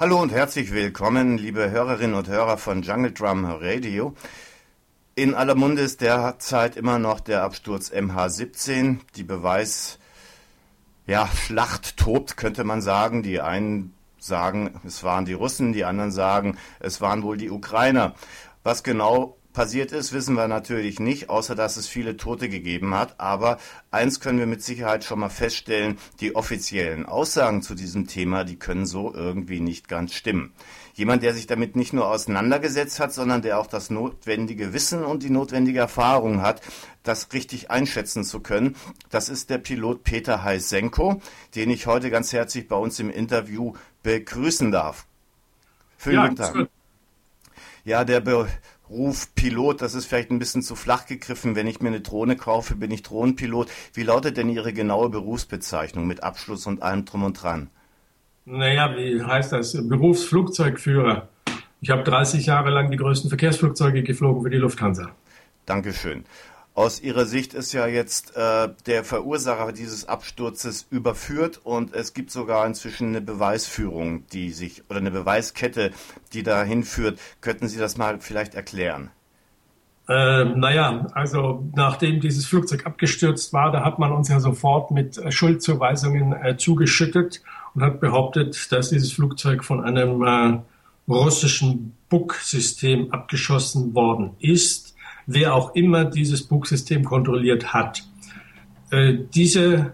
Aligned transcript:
Hallo 0.00 0.22
und 0.22 0.30
herzlich 0.30 0.70
willkommen, 0.70 1.38
liebe 1.38 1.72
Hörerinnen 1.72 2.14
und 2.14 2.28
Hörer 2.28 2.56
von 2.56 2.82
Jungle 2.82 3.10
Drum 3.10 3.44
Radio. 3.44 4.14
In 5.16 5.34
aller 5.34 5.56
Munde 5.56 5.82
ist 5.82 6.02
derzeit 6.02 6.76
immer 6.76 7.00
noch 7.00 7.18
der 7.18 7.42
Absturz 7.42 7.90
MH17. 7.90 8.98
Die 9.16 9.24
Beweis, 9.24 9.98
ja, 11.08 11.26
Schlacht 11.26 11.96
tobt, 11.96 12.36
könnte 12.36 12.62
man 12.62 12.80
sagen. 12.80 13.24
Die 13.24 13.40
einen 13.40 13.92
sagen, 14.20 14.80
es 14.86 15.02
waren 15.02 15.24
die 15.24 15.32
Russen, 15.32 15.72
die 15.72 15.84
anderen 15.84 16.12
sagen, 16.12 16.56
es 16.78 17.00
waren 17.00 17.24
wohl 17.24 17.36
die 17.36 17.50
Ukrainer. 17.50 18.14
Was 18.62 18.84
genau 18.84 19.36
passiert 19.52 19.92
ist, 19.92 20.12
wissen 20.12 20.34
wir 20.34 20.48
natürlich 20.48 21.00
nicht, 21.00 21.30
außer 21.30 21.54
dass 21.54 21.76
es 21.76 21.88
viele 21.88 22.16
Tote 22.16 22.48
gegeben 22.48 22.94
hat. 22.94 23.18
Aber 23.18 23.58
eins 23.90 24.20
können 24.20 24.38
wir 24.38 24.46
mit 24.46 24.62
Sicherheit 24.62 25.04
schon 25.04 25.20
mal 25.20 25.28
feststellen, 25.28 25.98
die 26.20 26.36
offiziellen 26.36 27.06
Aussagen 27.06 27.62
zu 27.62 27.74
diesem 27.74 28.06
Thema, 28.06 28.44
die 28.44 28.56
können 28.56 28.86
so 28.86 29.12
irgendwie 29.12 29.60
nicht 29.60 29.88
ganz 29.88 30.14
stimmen. 30.14 30.52
Jemand, 30.94 31.22
der 31.22 31.34
sich 31.34 31.46
damit 31.46 31.76
nicht 31.76 31.92
nur 31.92 32.08
auseinandergesetzt 32.08 32.98
hat, 32.98 33.12
sondern 33.12 33.42
der 33.42 33.58
auch 33.58 33.68
das 33.68 33.90
notwendige 33.90 34.72
Wissen 34.72 35.04
und 35.04 35.22
die 35.22 35.30
notwendige 35.30 35.78
Erfahrung 35.78 36.42
hat, 36.42 36.60
das 37.02 37.32
richtig 37.32 37.70
einschätzen 37.70 38.24
zu 38.24 38.40
können, 38.40 38.76
das 39.08 39.28
ist 39.28 39.48
der 39.50 39.58
Pilot 39.58 40.02
Peter 40.02 40.42
Heisenko, 40.42 41.22
den 41.54 41.70
ich 41.70 41.86
heute 41.86 42.10
ganz 42.10 42.32
herzlich 42.32 42.68
bei 42.68 42.76
uns 42.76 42.98
im 42.98 43.10
Interview 43.10 43.74
begrüßen 44.02 44.70
darf. 44.70 45.06
Vielen 45.96 46.36
ja, 46.36 46.52
Tag. 46.52 46.68
Ja, 47.84 48.04
der 48.04 48.22
Ruf 48.28 48.48
Pilot, 49.34 49.82
das 49.82 49.94
ist 49.94 50.06
vielleicht 50.06 50.30
ein 50.30 50.38
bisschen 50.38 50.62
zu 50.62 50.74
flach 50.74 51.06
gegriffen. 51.06 51.54
Wenn 51.54 51.66
ich 51.66 51.80
mir 51.80 51.88
eine 51.88 52.00
Drohne 52.00 52.36
kaufe, 52.36 52.74
bin 52.74 52.90
ich 52.90 53.02
Drohnenpilot. 53.02 53.68
Wie 53.92 54.02
lautet 54.02 54.36
denn 54.36 54.48
Ihre 54.48 54.72
genaue 54.72 55.10
Berufsbezeichnung 55.10 56.06
mit 56.06 56.22
Abschluss 56.22 56.66
und 56.66 56.82
allem 56.82 57.04
drum 57.04 57.24
und 57.24 57.42
dran? 57.42 57.70
Naja, 58.44 58.96
wie 58.96 59.22
heißt 59.22 59.52
das? 59.52 59.76
Berufsflugzeugführer. 59.88 61.28
Ich 61.80 61.90
habe 61.90 62.02
30 62.02 62.46
Jahre 62.46 62.70
lang 62.70 62.90
die 62.90 62.96
größten 62.96 63.28
Verkehrsflugzeuge 63.28 64.02
geflogen 64.02 64.42
für 64.42 64.50
die 64.50 64.56
Lufthansa. 64.56 65.10
Dankeschön. 65.66 66.24
Aus 66.78 67.00
Ihrer 67.02 67.26
Sicht 67.26 67.54
ist 67.54 67.72
ja 67.72 67.88
jetzt 67.88 68.36
äh, 68.36 68.68
der 68.86 69.02
Verursacher 69.02 69.72
dieses 69.72 70.08
Absturzes 70.08 70.86
überführt 70.90 71.60
und 71.64 71.92
es 71.92 72.14
gibt 72.14 72.30
sogar 72.30 72.64
inzwischen 72.64 73.08
eine 73.08 73.20
Beweisführung, 73.20 74.28
die 74.28 74.50
sich 74.50 74.84
oder 74.88 75.00
eine 75.00 75.10
Beweiskette, 75.10 75.90
die 76.32 76.44
dahin 76.44 76.84
führt. 76.84 77.18
Könnten 77.40 77.66
Sie 77.66 77.80
das 77.80 77.96
mal 77.96 78.20
vielleicht 78.20 78.54
erklären? 78.54 79.10
Äh, 80.08 80.44
naja, 80.44 81.08
also 81.14 81.68
nachdem 81.74 82.20
dieses 82.20 82.46
Flugzeug 82.46 82.86
abgestürzt 82.86 83.52
war, 83.52 83.72
da 83.72 83.84
hat 83.84 83.98
man 83.98 84.12
uns 84.12 84.28
ja 84.28 84.38
sofort 84.38 84.92
mit 84.92 85.18
äh, 85.18 85.32
Schuldzuweisungen 85.32 86.32
äh, 86.32 86.56
zugeschüttet 86.58 87.42
und 87.74 87.82
hat 87.82 87.98
behauptet, 87.98 88.70
dass 88.70 88.90
dieses 88.90 89.10
Flugzeug 89.10 89.64
von 89.64 89.82
einem 89.82 90.22
äh, 90.22 90.60
russischen 91.12 91.96
Bug-System 92.08 93.10
abgeschossen 93.12 93.96
worden 93.96 94.36
ist 94.38 94.94
wer 95.28 95.54
auch 95.54 95.74
immer 95.76 96.06
dieses 96.06 96.42
Buchsystem 96.42 97.04
kontrolliert 97.04 97.72
hat. 97.72 98.02
Äh, 98.90 99.18
diese 99.34 99.92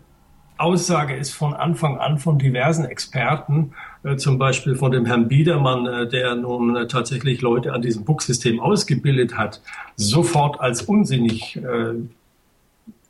Aussage 0.56 1.16
ist 1.16 1.32
von 1.32 1.52
Anfang 1.52 1.98
an 1.98 2.18
von 2.18 2.38
diversen 2.38 2.84
Experten, 2.84 3.72
äh, 4.04 4.16
zum 4.16 4.38
Beispiel 4.38 4.76
von 4.76 4.92
dem 4.92 5.04
Herrn 5.04 5.26
Biedermann, 5.26 5.86
äh, 5.86 6.08
der 6.08 6.36
nun 6.36 6.76
äh, 6.76 6.86
tatsächlich 6.86 7.42
Leute 7.42 7.72
an 7.72 7.82
diesem 7.82 8.04
Buchsystem 8.04 8.60
ausgebildet 8.60 9.36
hat, 9.36 9.60
sofort 9.96 10.60
als 10.60 10.82
unsinnig 10.82 11.56
äh, 11.56 11.94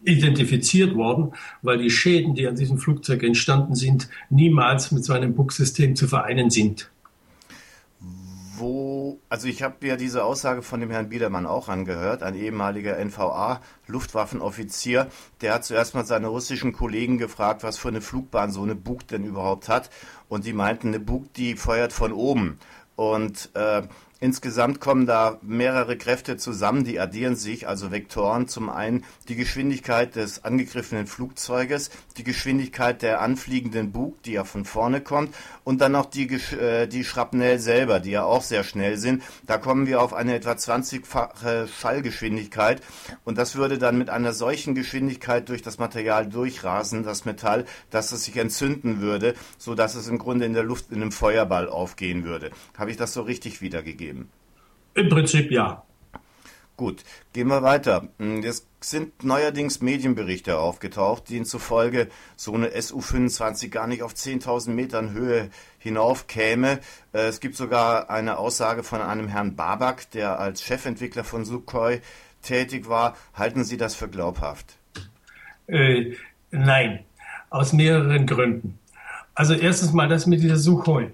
identifiziert 0.03 0.95
worden, 0.95 1.33
weil 1.61 1.77
die 1.79 1.91
Schäden, 1.91 2.35
die 2.35 2.49
an 2.49 2.57
diesem 2.57 2.79
Flugzeug 2.79 3.23
entstanden 3.23 3.75
sind, 3.75 4.09
niemals 4.31 4.93
mit 4.93 5.05
so 5.05 5.13
einem 5.13 5.35
Buchsystem 5.35 5.95
zu 5.95 6.09
vereinen 6.09 6.49
sind 6.49 6.91
wo, 8.59 9.21
also 9.29 9.49
ich 9.49 9.63
habe 9.63 9.87
ja 9.87 9.97
diese 9.97 10.25
Aussage 10.25 10.63
von 10.63 10.81
dem 10.81 10.91
Herrn 10.91 11.09
Biedermann 11.09 11.47
auch 11.47 11.69
angehört, 11.69 12.23
ein 12.23 12.35
ehemaliger 12.35 12.99
NVA-Luftwaffenoffizier, 12.99 15.09
der 15.41 15.55
hat 15.55 15.65
zuerst 15.65 15.95
mal 15.95 16.05
seine 16.05 16.29
russischen 16.29 16.73
Kollegen 16.73 17.19
gefragt, 17.19 17.63
was 17.63 17.79
für 17.79 17.89
eine 17.89 18.01
Flugbahn 18.01 18.51
so 18.51 18.63
eine 18.63 18.75
Bug 18.75 19.07
denn 19.09 19.25
überhaupt 19.25 19.69
hat. 19.69 19.91
Und 20.29 20.47
die 20.47 20.53
meinten, 20.53 20.89
eine 20.89 21.01
Bug, 21.01 21.33
die 21.35 21.57
feuert 21.57 21.93
von 21.93 22.13
oben. 22.13 22.59
Und 22.97 23.51
äh, 23.55 23.83
Insgesamt 24.21 24.81
kommen 24.81 25.07
da 25.07 25.39
mehrere 25.43 25.99
Kräfte 25.99 26.37
zusammen, 26.37 26.85
die 26.85 27.01
addieren 27.01 27.35
sich, 27.35 27.67
also 27.67 27.91
Vektoren. 27.91 28.47
Zum 28.47 28.71
einen 28.71 29.05
die 29.29 29.35
Geschwindigkeit 29.35 30.15
des 30.15 30.45
angegriffenen 30.45 31.07
Flugzeuges, 31.07 31.91
die 32.17 32.25
Geschwindigkeit 32.25 33.03
der 33.03 33.21
anfliegenden 33.21 33.91
Bug, 33.91 34.23
die 34.23 34.33
ja 34.33 34.45
von 34.45 34.65
vorne 34.65 35.01
kommt, 35.01 35.35
und 35.65 35.81
dann 35.81 35.93
noch 35.93 36.07
die, 36.07 36.33
äh, 36.33 36.87
die 36.87 37.05
Schrapnell 37.05 37.59
selber, 37.59 37.99
die 37.99 38.13
ja 38.13 38.25
auch 38.25 38.43
sehr 38.43 38.63
schnell 38.63 38.99
sind. 38.99 39.23
Da 39.47 39.59
kommen 39.59 39.87
wir 39.87 40.01
auf 40.01 40.15
eine 40.15 40.37
etwa 40.37 40.53
20-fache 40.53 41.67
Schallgeschwindigkeit 41.67 42.83
und 43.25 43.37
das 43.37 43.57
würde 43.57 43.79
dann 43.79 43.99
mit 43.99 44.11
einer 44.11 44.33
solchen 44.33 44.75
Geschwindigkeit 44.75 45.49
durch 45.49 45.63
das 45.63 45.79
Material 45.79 46.27
durchrasen, 46.27 47.03
das 47.03 47.25
Metall, 47.25 47.65
dass 47.91 48.13
es 48.13 48.25
sich 48.25 48.37
entzünden 48.37 49.01
würde, 49.01 49.35
so 49.59 49.75
dass 49.75 49.97
es 49.97 50.07
im 50.07 50.19
Grunde 50.19 50.47
in 50.47 50.55
der 50.55 50.63
Luft 50.63 50.93
in 50.93 51.03
einem 51.03 51.13
Feuerball 51.13 51.69
aufgehen 51.69 52.25
würde. 52.25 52.53
Habe 52.79 52.91
ich 52.91 52.97
das 52.97 53.13
so 53.13 53.23
richtig 53.23 53.61
wiedergegeben? 53.61 54.04
Im 54.11 55.09
Prinzip 55.09 55.51
ja. 55.51 55.85
Gut, 56.77 57.05
gehen 57.33 57.47
wir 57.49 57.63
weiter. 57.63 58.09
Hm, 58.19 58.43
es 58.43 58.67
sind 58.81 59.23
neuerdings 59.23 59.81
Medienberichte 59.81 60.59
aufgetaucht, 60.59 61.31
denen 61.31 61.45
zufolge 61.45 62.09
so 62.35 62.53
eine 62.53 62.71
SU-25 62.71 63.69
gar 63.69 63.87
nicht 63.87 64.03
auf 64.03 64.15
10.000 64.15 64.71
Metern 64.71 65.13
Höhe 65.13 65.51
hinauf 65.79 66.27
käme. 66.27 66.81
Äh, 67.13 67.29
es 67.29 67.39
gibt 67.39 67.55
sogar 67.55 68.11
eine 68.11 68.39
Aussage 68.39 68.83
von 68.83 69.01
einem 69.01 69.29
Herrn 69.29 69.55
Babak, 69.55 70.11
der 70.11 70.41
als 70.41 70.63
Chefentwickler 70.63 71.23
von 71.23 71.45
Sukhoi 71.45 72.01
tätig 72.43 72.89
war. 72.89 73.17
Halten 73.35 73.63
Sie 73.63 73.77
das 73.77 73.95
für 73.95 74.09
glaubhaft? 74.09 74.77
Äh, 75.69 76.17
nein, 76.51 77.05
aus 77.51 77.73
mehreren 77.73 78.27
Gründen. 78.27 78.81
Also 79.35 79.55
erstens 79.55 79.93
mal 79.93 80.09
das 80.09 80.27
mit 80.27 80.43
dieser 80.43 80.57
Sukhoi. 80.57 81.13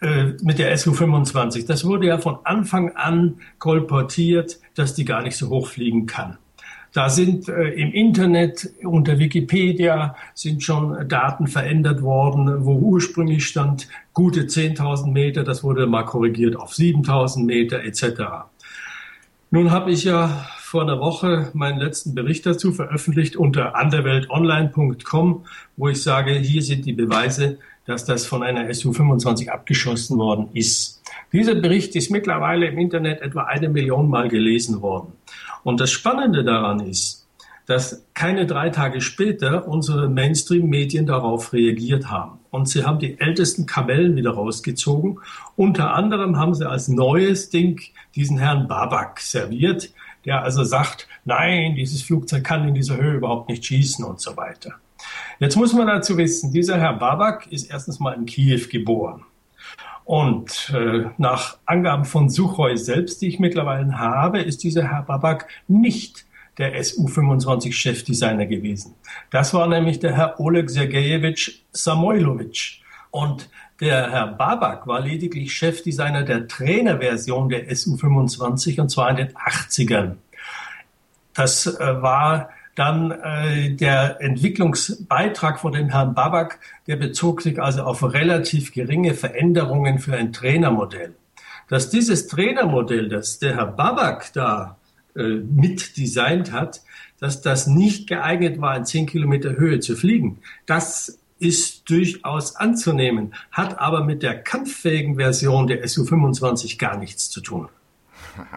Äh, 0.00 0.34
mit 0.42 0.60
der 0.60 0.76
SU-25. 0.78 1.66
Das 1.66 1.84
wurde 1.84 2.06
ja 2.06 2.18
von 2.18 2.38
Anfang 2.44 2.94
an 2.94 3.40
kolportiert, 3.58 4.60
dass 4.76 4.94
die 4.94 5.04
gar 5.04 5.22
nicht 5.22 5.36
so 5.36 5.48
hoch 5.48 5.66
fliegen 5.66 6.06
kann. 6.06 6.38
Da 6.92 7.10
sind 7.10 7.48
äh, 7.48 7.70
im 7.70 7.92
Internet 7.92 8.70
unter 8.84 9.18
Wikipedia 9.18 10.14
sind 10.34 10.62
schon 10.62 11.08
Daten 11.08 11.48
verändert 11.48 12.00
worden, 12.00 12.64
wo 12.64 12.74
ursprünglich 12.74 13.46
stand 13.46 13.88
gute 14.12 14.42
10.000 14.42 15.10
Meter, 15.10 15.42
das 15.42 15.64
wurde 15.64 15.88
mal 15.88 16.04
korrigiert 16.04 16.54
auf 16.54 16.72
7.000 16.72 17.44
Meter 17.44 17.82
etc. 17.82 18.46
Nun 19.50 19.72
habe 19.72 19.90
ich 19.90 20.04
ja 20.04 20.46
vor 20.60 20.82
einer 20.82 21.00
Woche 21.00 21.50
meinen 21.54 21.78
letzten 21.78 22.14
Bericht 22.14 22.46
dazu 22.46 22.72
veröffentlicht 22.72 23.34
unter 23.34 23.74
anderweltonline.com, 23.74 25.44
wo 25.76 25.88
ich 25.88 26.02
sage, 26.02 26.34
hier 26.34 26.62
sind 26.62 26.86
die 26.86 26.92
Beweise, 26.92 27.58
dass 27.88 28.04
das 28.04 28.26
von 28.26 28.42
einer 28.42 28.72
Su-25 28.72 29.48
abgeschossen 29.48 30.18
worden 30.18 30.50
ist. 30.52 31.02
Dieser 31.32 31.54
Bericht 31.54 31.96
ist 31.96 32.10
mittlerweile 32.10 32.66
im 32.66 32.76
Internet 32.76 33.22
etwa 33.22 33.44
eine 33.44 33.70
Million 33.70 34.10
Mal 34.10 34.28
gelesen 34.28 34.82
worden. 34.82 35.14
Und 35.64 35.80
das 35.80 35.90
Spannende 35.90 36.44
daran 36.44 36.80
ist, 36.80 37.26
dass 37.64 38.04
keine 38.12 38.44
drei 38.44 38.68
Tage 38.68 39.00
später 39.00 39.66
unsere 39.66 40.10
Mainstream-Medien 40.10 41.06
darauf 41.06 41.54
reagiert 41.54 42.10
haben. 42.10 42.40
Und 42.50 42.68
sie 42.68 42.84
haben 42.84 42.98
die 42.98 43.18
ältesten 43.18 43.64
Kamellen 43.64 44.16
wieder 44.16 44.32
rausgezogen. 44.32 45.20
Unter 45.56 45.94
anderem 45.94 46.36
haben 46.36 46.54
sie 46.54 46.68
als 46.68 46.88
neues 46.88 47.48
Ding 47.48 47.80
diesen 48.14 48.36
Herrn 48.36 48.68
Babak 48.68 49.18
serviert, 49.20 49.90
der 50.26 50.42
also 50.42 50.62
sagt, 50.62 51.08
nein, 51.24 51.74
dieses 51.74 52.02
Flugzeug 52.02 52.44
kann 52.44 52.68
in 52.68 52.74
dieser 52.74 52.98
Höhe 52.98 53.14
überhaupt 53.14 53.48
nicht 53.48 53.64
schießen 53.64 54.04
und 54.04 54.20
so 54.20 54.36
weiter. 54.36 54.74
Jetzt 55.40 55.56
muss 55.56 55.72
man 55.72 55.86
dazu 55.86 56.16
wissen, 56.16 56.52
dieser 56.52 56.78
Herr 56.78 56.94
Babak 56.94 57.46
ist 57.52 57.70
erstens 57.70 58.00
mal 58.00 58.12
in 58.12 58.26
Kiew 58.26 58.62
geboren. 58.70 59.24
Und 60.04 60.72
äh, 60.74 61.10
nach 61.18 61.58
Angaben 61.66 62.04
von 62.04 62.30
Suchoi 62.30 62.76
selbst, 62.76 63.20
die 63.20 63.28
ich 63.28 63.38
mittlerweile 63.38 63.98
habe, 63.98 64.40
ist 64.40 64.64
dieser 64.64 64.90
Herr 64.90 65.02
Babak 65.02 65.48
nicht 65.68 66.24
der 66.56 66.82
SU-25-Chefdesigner 66.82 68.46
gewesen. 68.46 68.94
Das 69.30 69.54
war 69.54 69.68
nämlich 69.68 70.00
der 70.00 70.16
Herr 70.16 70.40
Oleg 70.40 70.70
Sergejewitsch 70.70 71.60
Samoilowitsch. 71.72 72.80
Und 73.10 73.48
der 73.80 74.10
Herr 74.10 74.26
Babak 74.26 74.86
war 74.86 75.00
lediglich 75.00 75.54
Chefdesigner 75.54 76.22
der 76.24 76.48
Trainerversion 76.48 77.48
der 77.48 77.74
SU-25 77.74 78.80
und 78.80 78.88
zwar 78.88 79.10
in 79.10 79.16
den 79.16 79.28
80ern. 79.34 80.16
Das 81.34 81.66
äh, 81.66 82.02
war 82.02 82.50
dann 82.78 83.10
äh, 83.10 83.70
der 83.70 84.20
Entwicklungsbeitrag 84.20 85.58
von 85.58 85.72
dem 85.72 85.88
Herrn 85.88 86.14
Babak, 86.14 86.60
der 86.86 86.96
bezog 86.96 87.42
sich 87.42 87.60
also 87.60 87.82
auf 87.82 88.02
relativ 88.02 88.72
geringe 88.72 89.14
Veränderungen 89.14 89.98
für 89.98 90.14
ein 90.14 90.32
Trainermodell. 90.32 91.14
Dass 91.68 91.90
dieses 91.90 92.28
Trainermodell, 92.28 93.08
das 93.08 93.40
der 93.40 93.56
Herr 93.56 93.66
Babak 93.66 94.32
da 94.32 94.76
äh, 95.16 95.22
mitdesignt 95.22 96.52
hat, 96.52 96.82
dass 97.18 97.42
das 97.42 97.66
nicht 97.66 98.08
geeignet 98.08 98.60
war, 98.60 98.76
in 98.76 98.84
10 98.84 99.06
Kilometer 99.06 99.56
Höhe 99.56 99.80
zu 99.80 99.96
fliegen, 99.96 100.38
das 100.66 101.18
ist 101.40 101.90
durchaus 101.90 102.54
anzunehmen, 102.56 103.34
hat 103.50 103.78
aber 103.78 104.04
mit 104.04 104.22
der 104.22 104.40
kampffähigen 104.40 105.16
Version 105.16 105.66
der 105.66 105.86
Su-25 105.86 106.78
gar 106.78 106.96
nichts 106.96 107.28
zu 107.30 107.40
tun. 107.40 107.68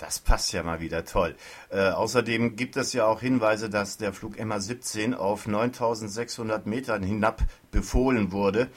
Das 0.00 0.18
passt 0.18 0.52
ja 0.54 0.62
mal 0.62 0.80
wieder 0.80 1.04
toll. 1.04 1.36
Äh, 1.68 1.90
außerdem 1.90 2.56
gibt 2.56 2.78
es 2.78 2.94
ja 2.94 3.04
auch 3.04 3.20
Hinweise, 3.20 3.68
dass 3.68 3.98
der 3.98 4.14
Flug 4.14 4.36
MH17 4.36 5.14
auf 5.14 5.46
9600 5.46 6.66
Metern 6.66 7.02
hinab 7.02 7.42
befohlen 7.70 8.32
wurde. 8.32 8.68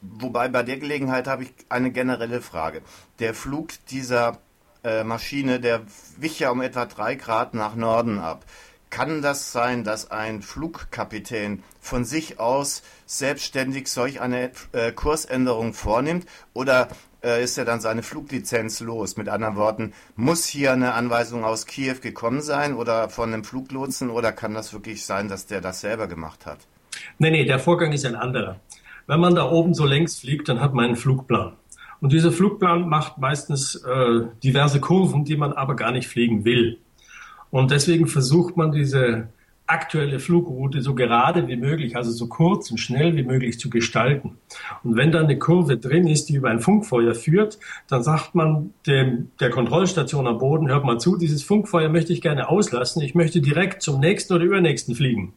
Wobei 0.00 0.48
bei 0.48 0.62
der 0.62 0.78
Gelegenheit 0.78 1.26
habe 1.26 1.42
ich 1.42 1.52
eine 1.68 1.90
generelle 1.90 2.40
Frage. 2.40 2.82
Der 3.18 3.34
Flug 3.34 3.70
dieser 3.90 4.38
äh, 4.84 5.02
Maschine, 5.02 5.58
der 5.58 5.82
wich 6.18 6.38
ja 6.38 6.50
um 6.50 6.60
etwa 6.62 6.86
drei 6.86 7.16
Grad 7.16 7.52
nach 7.52 7.74
Norden 7.74 8.20
ab. 8.20 8.44
Kann 8.90 9.22
das 9.22 9.50
sein, 9.50 9.82
dass 9.82 10.12
ein 10.12 10.40
Flugkapitän 10.40 11.64
von 11.80 12.04
sich 12.04 12.38
aus 12.38 12.82
selbstständig 13.06 13.88
solch 13.88 14.20
eine 14.20 14.52
äh, 14.72 14.92
Kursänderung 14.92 15.74
vornimmt? 15.74 16.26
Oder 16.54 16.88
äh, 17.22 17.42
ist 17.42 17.58
er 17.58 17.64
dann 17.64 17.80
seine 17.80 18.02
Fluglizenz 18.02 18.80
los? 18.80 19.16
Mit 19.16 19.28
anderen 19.28 19.56
Worten, 19.56 19.92
muss 20.16 20.44
hier 20.44 20.72
eine 20.72 20.94
Anweisung 20.94 21.44
aus 21.44 21.66
Kiew 21.66 21.96
gekommen 22.00 22.40
sein 22.40 22.74
oder 22.74 23.08
von 23.08 23.32
einem 23.32 23.44
Fluglotsen? 23.44 24.10
Oder 24.10 24.32
kann 24.32 24.54
das 24.54 24.72
wirklich 24.72 25.04
sein, 25.04 25.28
dass 25.28 25.46
der 25.46 25.60
das 25.60 25.80
selber 25.80 26.06
gemacht 26.06 26.46
hat? 26.46 26.58
Nee, 27.18 27.30
nee, 27.30 27.44
der 27.44 27.58
Vorgang 27.58 27.92
ist 27.92 28.04
ein 28.04 28.16
anderer. 28.16 28.60
Wenn 29.06 29.20
man 29.20 29.34
da 29.34 29.50
oben 29.50 29.74
so 29.74 29.86
längs 29.86 30.20
fliegt, 30.20 30.48
dann 30.48 30.60
hat 30.60 30.74
man 30.74 30.86
einen 30.86 30.96
Flugplan. 30.96 31.54
Und 32.00 32.12
dieser 32.12 32.32
Flugplan 32.32 32.88
macht 32.88 33.18
meistens 33.18 33.74
äh, 33.74 34.22
diverse 34.42 34.80
Kurven, 34.80 35.24
die 35.24 35.36
man 35.36 35.52
aber 35.52 35.76
gar 35.76 35.92
nicht 35.92 36.08
fliegen 36.08 36.44
will. 36.44 36.78
Und 37.50 37.70
deswegen 37.70 38.06
versucht 38.06 38.56
man 38.56 38.72
diese 38.72 39.28
aktuelle 39.70 40.18
Flugroute 40.18 40.82
so 40.82 40.94
gerade 40.94 41.46
wie 41.48 41.56
möglich, 41.56 41.96
also 41.96 42.10
so 42.10 42.26
kurz 42.26 42.70
und 42.70 42.78
schnell 42.78 43.16
wie 43.16 43.22
möglich 43.22 43.58
zu 43.58 43.70
gestalten. 43.70 44.38
Und 44.82 44.96
wenn 44.96 45.12
dann 45.12 45.24
eine 45.24 45.38
Kurve 45.38 45.76
drin 45.76 46.06
ist, 46.06 46.28
die 46.28 46.34
über 46.34 46.50
ein 46.50 46.60
Funkfeuer 46.60 47.14
führt, 47.14 47.58
dann 47.88 48.02
sagt 48.02 48.34
man 48.34 48.74
dem, 48.86 49.30
der 49.40 49.50
Kontrollstation 49.50 50.26
am 50.26 50.38
Boden, 50.38 50.68
hört 50.68 50.84
mal 50.84 50.98
zu, 50.98 51.16
dieses 51.16 51.42
Funkfeuer 51.42 51.88
möchte 51.88 52.12
ich 52.12 52.20
gerne 52.20 52.48
auslassen, 52.48 53.02
ich 53.02 53.14
möchte 53.14 53.40
direkt 53.40 53.82
zum 53.82 54.00
nächsten 54.00 54.34
oder 54.34 54.44
übernächsten 54.44 54.94
fliegen. 54.94 55.32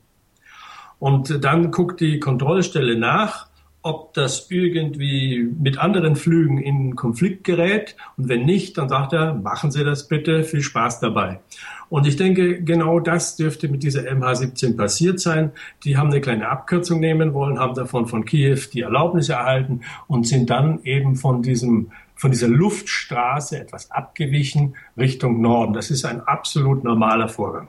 Und 1.00 1.44
dann 1.44 1.72
guckt 1.72 2.00
die 2.00 2.20
Kontrollstelle 2.20 2.98
nach 2.98 3.48
ob 3.84 4.14
das 4.14 4.50
irgendwie 4.50 5.48
mit 5.60 5.78
anderen 5.78 6.16
Flügen 6.16 6.58
in 6.58 6.96
Konflikt 6.96 7.44
gerät. 7.44 7.96
Und 8.18 8.30
wenn 8.30 8.46
nicht, 8.46 8.78
dann 8.78 8.88
sagt 8.90 9.14
er, 9.14 9.34
machen 9.36 9.72
Sie 9.72 9.84
das 9.84 10.08
bitte, 10.08 10.44
viel 10.44 10.62
Spaß 10.62 11.02
dabei. 11.02 11.42
Und 11.90 12.08
ich 12.08 12.16
denke, 12.16 12.64
genau 12.64 13.00
das 13.00 13.36
dürfte 13.36 13.68
mit 13.68 13.84
dieser 13.84 14.02
MH17 14.02 14.78
passiert 14.78 15.20
sein. 15.20 15.52
Die 15.84 15.98
haben 15.98 16.10
eine 16.10 16.22
kleine 16.22 16.48
Abkürzung 16.48 17.02
nehmen 17.02 17.34
wollen, 17.34 17.60
haben 17.60 17.76
davon 17.76 18.08
von 18.08 18.26
Kiew 18.26 18.58
die 18.72 18.82
Erlaubnis 18.82 19.30
erhalten 19.30 19.82
und 20.08 20.26
sind 20.26 20.50
dann 20.50 20.82
eben 20.84 21.16
von 21.16 21.44
diesem 21.44 21.92
von 22.16 22.32
dieser 22.32 22.48
Luftstraße 22.48 23.60
etwas 23.60 23.92
abgewichen 23.92 24.76
Richtung 24.98 25.42
Norden. 25.42 25.74
Das 25.74 25.92
ist 25.92 26.06
ein 26.06 26.22
absolut 26.22 26.84
normaler 26.84 27.28
Vorgang. 27.28 27.68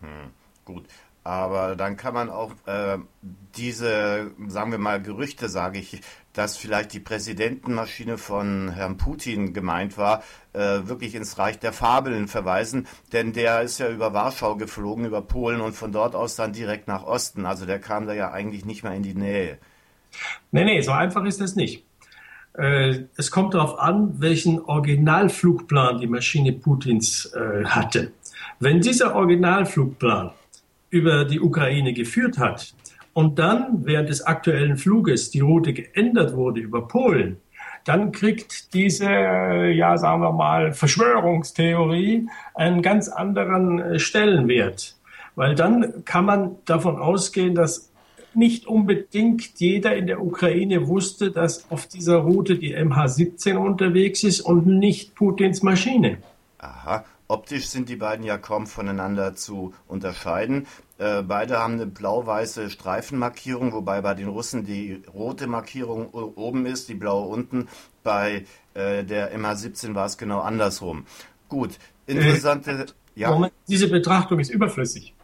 Hm, 0.00 0.30
gut. 0.64 0.84
Aber 1.24 1.76
dann 1.76 1.96
kann 1.96 2.14
man 2.14 2.30
auch 2.30 2.50
äh, 2.66 2.98
diese, 3.56 4.32
sagen 4.48 4.72
wir 4.72 4.78
mal, 4.78 5.00
Gerüchte, 5.00 5.48
sage 5.48 5.78
ich, 5.78 6.00
dass 6.32 6.56
vielleicht 6.56 6.92
die 6.92 7.00
Präsidentenmaschine 7.00 8.18
von 8.18 8.70
Herrn 8.70 8.96
Putin 8.96 9.52
gemeint 9.52 9.98
war, 9.98 10.24
äh, 10.52 10.80
wirklich 10.84 11.14
ins 11.14 11.38
Reich 11.38 11.58
der 11.58 11.72
Fabeln 11.72 12.26
verweisen. 12.26 12.88
Denn 13.12 13.32
der 13.32 13.62
ist 13.62 13.78
ja 13.78 13.88
über 13.88 14.12
Warschau 14.12 14.56
geflogen, 14.56 15.04
über 15.04 15.22
Polen 15.22 15.60
und 15.60 15.74
von 15.74 15.92
dort 15.92 16.16
aus 16.16 16.34
dann 16.34 16.52
direkt 16.52 16.88
nach 16.88 17.04
Osten. 17.04 17.46
Also 17.46 17.66
der 17.66 17.78
kam 17.78 18.06
da 18.06 18.14
ja 18.14 18.32
eigentlich 18.32 18.64
nicht 18.64 18.82
mehr 18.82 18.94
in 18.94 19.02
die 19.02 19.14
Nähe. 19.14 19.58
Nee, 20.50 20.64
nee, 20.64 20.80
so 20.80 20.92
einfach 20.92 21.24
ist 21.24 21.40
das 21.40 21.54
nicht. 21.54 21.84
Äh, 22.54 23.04
es 23.16 23.30
kommt 23.30 23.54
darauf 23.54 23.78
an, 23.78 24.20
welchen 24.20 24.60
Originalflugplan 24.60 26.00
die 26.00 26.06
Maschine 26.06 26.52
Putins 26.52 27.26
äh, 27.26 27.64
hatte. 27.64 28.12
Wenn 28.58 28.80
dieser 28.80 29.14
Originalflugplan 29.14 30.32
über 30.92 31.24
die 31.24 31.40
Ukraine 31.40 31.94
geführt 31.94 32.38
hat 32.38 32.74
und 33.14 33.38
dann 33.38 33.84
während 33.84 34.10
des 34.10 34.22
aktuellen 34.22 34.76
Fluges 34.76 35.30
die 35.30 35.40
Route 35.40 35.72
geändert 35.72 36.34
wurde 36.34 36.60
über 36.60 36.86
Polen, 36.86 37.38
dann 37.84 38.12
kriegt 38.12 38.74
diese, 38.74 39.06
ja, 39.06 39.96
sagen 39.96 40.20
wir 40.22 40.32
mal, 40.32 40.72
Verschwörungstheorie 40.72 42.28
einen 42.54 42.82
ganz 42.82 43.08
anderen 43.08 43.80
äh, 43.80 43.98
Stellenwert. 43.98 44.96
Weil 45.34 45.54
dann 45.54 46.04
kann 46.04 46.26
man 46.26 46.56
davon 46.66 46.98
ausgehen, 46.98 47.54
dass 47.54 47.90
nicht 48.34 48.66
unbedingt 48.66 49.58
jeder 49.58 49.96
in 49.96 50.06
der 50.06 50.22
Ukraine 50.22 50.86
wusste, 50.88 51.30
dass 51.30 51.70
auf 51.70 51.86
dieser 51.86 52.18
Route 52.18 52.56
die 52.56 52.76
MH17 52.76 53.56
unterwegs 53.56 54.22
ist 54.24 54.42
und 54.42 54.66
nicht 54.66 55.14
Putins 55.14 55.62
Maschine. 55.62 56.18
Aha. 56.58 57.04
Optisch 57.32 57.68
sind 57.68 57.88
die 57.88 57.96
beiden 57.96 58.26
ja 58.26 58.36
kaum 58.36 58.66
voneinander 58.66 59.34
zu 59.34 59.72
unterscheiden. 59.88 60.66
Äh, 60.98 61.22
beide 61.22 61.58
haben 61.58 61.74
eine 61.74 61.86
blau-weiße 61.86 62.70
Streifenmarkierung, 62.70 63.72
wobei 63.72 64.00
bei 64.00 64.14
den 64.14 64.28
Russen 64.28 64.64
die 64.64 65.02
rote 65.12 65.46
Markierung 65.46 66.08
oben 66.10 66.66
ist, 66.66 66.88
die 66.88 66.94
blaue 66.94 67.28
unten. 67.28 67.68
Bei 68.02 68.44
äh, 68.74 69.04
der 69.04 69.36
MH17 69.36 69.94
war 69.94 70.06
es 70.06 70.18
genau 70.18 70.40
andersrum. 70.40 71.06
Gut, 71.48 71.72
interessante. 72.06 72.70
Äh, 72.70 72.86
ja. 73.14 73.50
Diese 73.68 73.88
Betrachtung 73.88 74.38
ist 74.38 74.50
überflüssig, 74.50 75.14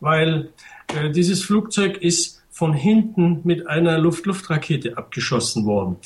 weil 0.00 0.52
äh, 0.88 1.10
dieses 1.10 1.42
Flugzeug 1.42 1.98
ist 1.98 2.42
von 2.50 2.74
hinten 2.74 3.40
mit 3.44 3.66
einer 3.66 3.98
Luft-Luft-Rakete 3.98 4.98
abgeschossen 4.98 5.64
worden. 5.64 5.96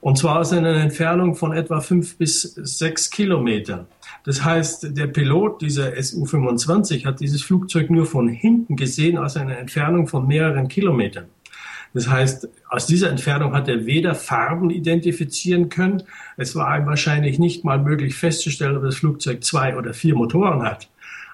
Und 0.00 0.18
zwar 0.18 0.40
aus 0.40 0.52
einer 0.52 0.74
Entfernung 0.74 1.36
von 1.36 1.52
etwa 1.52 1.80
fünf 1.80 2.18
bis 2.18 2.42
sechs 2.42 3.08
Kilometern. 3.08 3.86
Das 4.24 4.44
heißt, 4.44 4.96
der 4.96 5.06
Pilot 5.08 5.62
dieser 5.62 6.00
Su-25 6.00 7.04
hat 7.04 7.20
dieses 7.20 7.42
Flugzeug 7.42 7.90
nur 7.90 8.06
von 8.06 8.28
hinten 8.28 8.76
gesehen 8.76 9.18
aus 9.18 9.36
einer 9.36 9.58
Entfernung 9.58 10.06
von 10.06 10.26
mehreren 10.26 10.68
Kilometern. 10.68 11.26
Das 11.94 12.08
heißt, 12.08 12.48
aus 12.70 12.86
dieser 12.86 13.10
Entfernung 13.10 13.52
hat 13.52 13.68
er 13.68 13.84
weder 13.84 14.14
Farben 14.14 14.70
identifizieren 14.70 15.68
können. 15.68 16.04
Es 16.36 16.56
war 16.56 16.78
ihm 16.78 16.86
wahrscheinlich 16.86 17.38
nicht 17.38 17.64
mal 17.64 17.78
möglich 17.78 18.14
festzustellen, 18.14 18.76
ob 18.76 18.84
das 18.84 18.96
Flugzeug 18.96 19.44
zwei 19.44 19.76
oder 19.76 19.92
vier 19.92 20.14
Motoren 20.14 20.62
hat. 20.62 20.88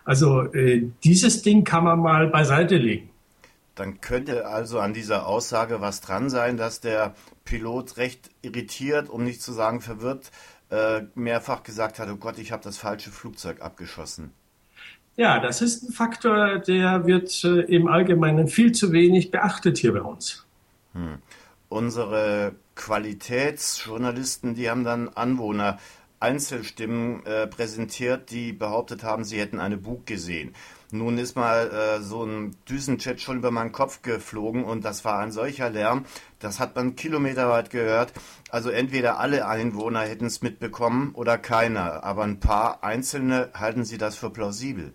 Also 0.05 0.53
äh, 0.55 0.89
dieses 1.05 1.43
Ding 1.43 1.65
kann 1.65 1.85
man 1.85 2.01
mal 2.01 2.29
beiseite 2.29 2.77
legen. 2.77 3.11
Dann 3.75 4.01
könnte 4.01 4.47
also 4.47 4.81
an 4.81 4.93
dieser 4.93 5.27
Aussage 5.27 5.81
was 5.81 6.01
dran 6.01 6.31
sein, 6.31 6.57
dass 6.57 6.81
der 6.81 7.15
Pilot 7.45 7.97
recht 7.97 8.31
irritiert, 8.43 9.09
um 9.09 9.23
nicht 9.23 9.41
zu 9.41 9.53
sagen 9.53 9.81
verwirrt, 9.81 10.33
äh, 10.71 11.03
mehrfach 11.15 11.63
gesagt 11.63 11.99
hat, 11.99 12.09
oh 12.11 12.17
Gott, 12.17 12.39
ich 12.39 12.53
habe 12.53 12.63
das 12.63 12.79
falsche 12.79 13.11
Flugzeug 13.11 13.61
abgeschossen. 13.63 14.33
Ja, 15.17 15.41
das 15.41 15.63
ist 15.63 15.83
ein 15.83 15.93
Faktor, 15.93 16.61
der 16.61 17.07
wird 17.07 17.43
äh, 17.45 17.63
im 17.63 17.89
Allgemeinen 17.89 18.47
viel 18.49 18.73
zu 18.73 18.93
wenig 18.93 19.31
beachtet 19.31 19.79
hier 19.79 19.93
bei 19.93 20.03
uns. 20.03 20.47
Hm. 20.93 21.19
Unsere 21.69 22.55
Qualitätsjournalisten, 22.77 24.55
die 24.55 24.71
haben 24.71 24.85
dann 24.85 25.09
Anwohner 25.09 25.79
Einzelstimmen 26.21 27.25
äh, 27.27 27.47
präsentiert, 27.47 28.31
die 28.31 28.53
behauptet 28.53 29.03
haben, 29.03 29.25
sie 29.25 29.39
hätten 29.39 29.61
eine 29.61 29.77
Bug 29.77 30.07
gesehen. 30.07 30.55
Nun 30.91 31.19
ist 31.19 31.37
mal 31.37 31.71
äh, 31.71 32.03
so 32.03 32.25
ein 32.25 32.57
Düsenjet 32.67 33.21
schon 33.21 33.39
über 33.39 33.51
meinen 33.51 33.73
Kopf 33.73 34.01
geflogen 34.01 34.65
und 34.65 34.87
das 34.87 35.05
war 35.05 35.19
ein 35.19 35.33
solcher 35.33 35.69
Lärm, 35.69 36.07
das 36.39 36.61
hat 36.61 36.77
man 36.77 36.97
kilometerweit 36.97 37.69
gehört. 37.69 38.15
Also 38.51 38.71
entweder 38.71 39.21
alle 39.21 39.47
Einwohner 39.47 40.01
hätten 40.01 40.25
es 40.25 40.41
mitbekommen 40.41 41.11
oder 41.13 41.37
keiner, 41.37 42.05
aber 42.05 42.23
ein 42.25 42.41
paar 42.41 42.83
Einzelne 42.83 43.51
halten 43.53 43.85
Sie 43.85 43.99
das 43.99 44.17
für 44.17 44.31
plausibel. 44.31 44.95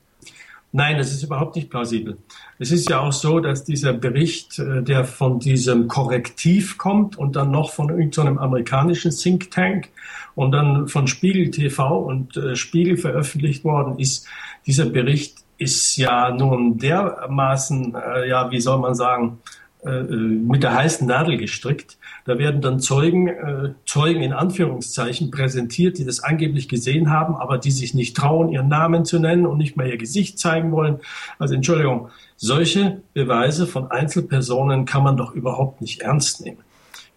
Nein, 0.75 0.97
das 0.97 1.11
ist 1.11 1.21
überhaupt 1.21 1.55
nicht 1.55 1.69
plausibel. 1.69 2.17
Es 2.57 2.71
ist 2.71 2.89
ja 2.89 2.99
auch 2.99 3.13
so, 3.13 3.39
dass 3.39 3.63
dieser 3.63 3.93
Bericht, 3.93 4.57
äh, 4.57 4.81
der 4.81 5.05
von 5.05 5.37
diesem 5.37 5.87
Korrektiv 5.87 6.79
kommt 6.79 7.15
und 7.15 7.35
dann 7.35 7.51
noch 7.51 7.71
von 7.71 7.89
irgendeinem 7.89 8.39
amerikanischen 8.39 9.11
Think 9.11 9.51
Tank 9.51 9.89
und 10.33 10.51
dann 10.51 10.87
von 10.87 11.07
Spiegel 11.07 11.51
TV 11.51 11.99
und 11.99 12.35
äh, 12.37 12.55
Spiegel 12.55 12.97
veröffentlicht 12.97 13.63
worden 13.63 13.99
ist, 13.99 14.27
dieser 14.65 14.85
Bericht 14.85 15.42
ist 15.57 15.97
ja 15.97 16.31
nun 16.31 16.77
dermaßen, 16.77 17.95
äh, 17.95 18.29
ja, 18.29 18.51
wie 18.51 18.59
soll 18.59 18.79
man 18.79 18.95
sagen, 18.95 19.39
äh, 19.85 19.89
äh, 19.89 20.15
mit 20.15 20.63
der 20.63 20.73
heißen 20.73 21.05
Nadel 21.05 21.37
gestrickt. 21.37 21.97
Da 22.25 22.37
werden 22.37 22.61
dann 22.61 22.79
Zeugen, 22.79 23.27
äh, 23.27 23.73
Zeugen 23.85 24.21
in 24.21 24.31
Anführungszeichen 24.31 25.29
präsentiert, 25.29 25.97
die 25.97 26.05
das 26.05 26.21
angeblich 26.21 26.69
gesehen 26.69 27.09
haben, 27.09 27.35
aber 27.35 27.57
die 27.57 27.71
sich 27.71 27.93
nicht 27.93 28.15
trauen, 28.15 28.49
ihren 28.49 28.69
Namen 28.69 29.03
zu 29.03 29.19
nennen 29.19 29.45
und 29.45 29.57
nicht 29.57 29.75
mal 29.75 29.87
ihr 29.87 29.97
Gesicht 29.97 30.39
zeigen 30.39 30.71
wollen. 30.71 30.99
Also 31.37 31.55
Entschuldigung, 31.55 32.09
solche 32.37 33.01
Beweise 33.13 33.67
von 33.67 33.91
Einzelpersonen 33.91 34.85
kann 34.85 35.03
man 35.03 35.17
doch 35.17 35.33
überhaupt 35.33 35.81
nicht 35.81 36.01
ernst 36.01 36.45
nehmen. 36.45 36.59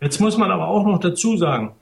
Jetzt 0.01 0.21
muss 0.21 0.37
man 0.37 0.51
aber 0.51 0.67
auch 0.67 0.85
noch 0.85 0.99
dazu 0.99 1.37
sagen, 1.37 1.73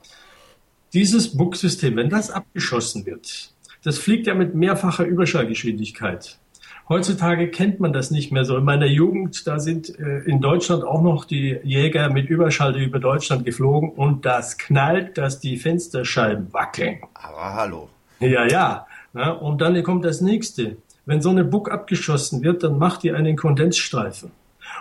dieses 0.93 1.35
Bugsystem, 1.35 1.95
wenn 1.95 2.09
das 2.09 2.29
abgeschossen 2.29 3.07
wird, 3.07 3.51
das 3.83 3.97
fliegt 3.97 4.27
ja 4.27 4.35
mit 4.35 4.53
mehrfacher 4.53 5.03
Überschallgeschwindigkeit. 5.03 6.37
Heutzutage 6.87 7.49
kennt 7.49 7.79
man 7.79 7.93
das 7.93 8.11
nicht 8.11 8.31
mehr 8.31 8.45
so. 8.45 8.57
In 8.57 8.63
meiner 8.63 8.85
Jugend, 8.85 9.47
da 9.47 9.59
sind 9.59 9.97
äh, 9.97 10.19
in 10.19 10.39
Deutschland 10.39 10.83
auch 10.83 11.01
noch 11.01 11.25
die 11.25 11.59
Jäger 11.63 12.11
mit 12.11 12.29
Überschalte 12.29 12.77
über 12.77 12.99
Deutschland 12.99 13.43
geflogen 13.43 13.89
und 13.89 14.25
das 14.25 14.59
knallt, 14.59 15.17
dass 15.17 15.39
die 15.39 15.57
Fensterscheiben 15.57 16.53
wackeln. 16.53 16.99
Aber 17.15 17.53
hallo. 17.55 17.89
Ja, 18.19 18.47
ja. 18.47 18.85
ja 19.15 19.31
und 19.31 19.61
dann 19.61 19.81
kommt 19.81 20.05
das 20.05 20.21
nächste. 20.21 20.77
Wenn 21.07 21.21
so 21.21 21.29
eine 21.29 21.43
Buck 21.43 21.71
abgeschossen 21.71 22.43
wird, 22.43 22.63
dann 22.63 22.77
macht 22.77 23.01
die 23.01 23.11
einen 23.11 23.35
Kondensstreifen. 23.35 24.31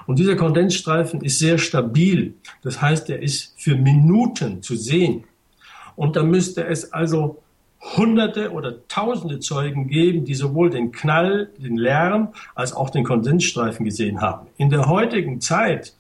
Und 0.07 0.19
dieser 0.19 0.37
Kondensstreifen 0.37 1.23
ist 1.23 1.39
sehr 1.39 1.57
stabil. 1.57 2.35
Das 2.63 2.83
heißt, 2.83 3.09
er 3.11 3.23
ist 3.23 3.55
für 3.57 3.77
Minuten 3.77 4.63
zu 4.63 4.77
sehen. 4.77 5.25
Und 5.97 6.17
da 6.17 6.23
müsste 6.23 6.67
es 6.67 6.93
also 6.93 7.43
Hunderte 7.97 8.51
oder 8.51 8.87
Tausende 8.89 9.41
Zeugen 9.41 9.89
geben, 9.89 10.25
die 10.25 10.35
sowohl 10.35 10.71
den 10.71 10.91
Knall, 10.91 11.51
den 11.59 11.77
Lärm 11.77 12.33
als 12.55 12.73
auch 12.73 12.91
den 12.91 13.05
Kondensstreifen 13.05 13.85
gesehen 13.85 14.21
haben. 14.21 14.47
In 14.57 14.71
der 14.71 14.89
heutigen 14.89 15.41
Zeit, 15.41 15.95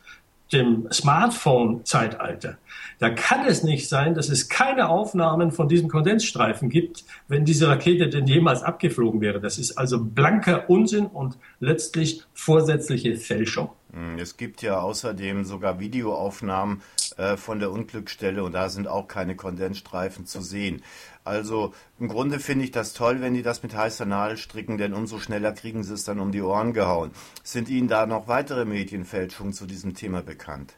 dem 0.52 0.88
Smartphone-Zeitalter, 0.90 2.56
da 2.99 3.11
kann 3.11 3.47
es 3.47 3.62
nicht 3.62 3.88
sein, 3.88 4.14
dass 4.14 4.28
es 4.28 4.49
keine 4.49 4.88
Aufnahmen 4.88 5.50
von 5.50 5.69
diesem 5.69 5.88
Kondensstreifen 5.88 6.69
gibt, 6.69 7.04
wenn 7.28 7.45
diese 7.45 7.69
Rakete 7.69 8.09
denn 8.09 8.26
jemals 8.26 8.62
abgeflogen 8.62 9.21
wäre. 9.21 9.40
Das 9.40 9.59
ist 9.59 9.76
also 9.76 10.02
blanker 10.02 10.71
Unsinn 10.71 11.07
und 11.07 11.38
letztlich 11.61 12.23
vorsätzliche 12.35 13.16
Fälschung. 13.16 13.71
Hm, 13.93 14.19
es 14.19 14.37
gibt 14.37 14.62
ja 14.62 14.81
außerdem 14.81 15.45
sogar 15.45 15.78
Videoaufnahmen 15.78 16.83
äh, 17.16 17.37
von 17.37 17.61
der 17.61 17.71
Unglücksstelle 17.71 18.43
und 18.43 18.52
da 18.52 18.69
sind 18.69 18.88
auch 18.88 19.07
keine 19.07 19.37
Kondensstreifen 19.37 20.26
zu 20.26 20.40
sehen. 20.40 20.83
Also 21.23 21.73
im 21.99 22.09
Grunde 22.09 22.40
finde 22.40 22.64
ich 22.64 22.71
das 22.71 22.93
toll, 22.93 23.21
wenn 23.21 23.35
die 23.35 23.43
das 23.43 23.62
mit 23.62 23.75
heißer 23.75 24.04
Nadel 24.04 24.37
stricken, 24.37 24.78
denn 24.78 24.95
umso 24.95 25.19
schneller 25.19 25.52
kriegen 25.52 25.85
sie 25.85 25.95
es 25.95 26.04
dann 26.04 26.21
um 26.21 26.33
die 26.33 26.43
Ohren 26.43 26.73
gehauen. 26.73 27.12
Sind 27.43 27.69
Ihnen 27.69 27.88
da 27.88 28.07
noch 28.07 28.28
weitere 28.28 28.64
Medienfälschungen 28.64 29.52
zu 29.52 29.64
diesem 29.64 29.95
Thema 29.95 30.23
bekannt? 30.23 30.75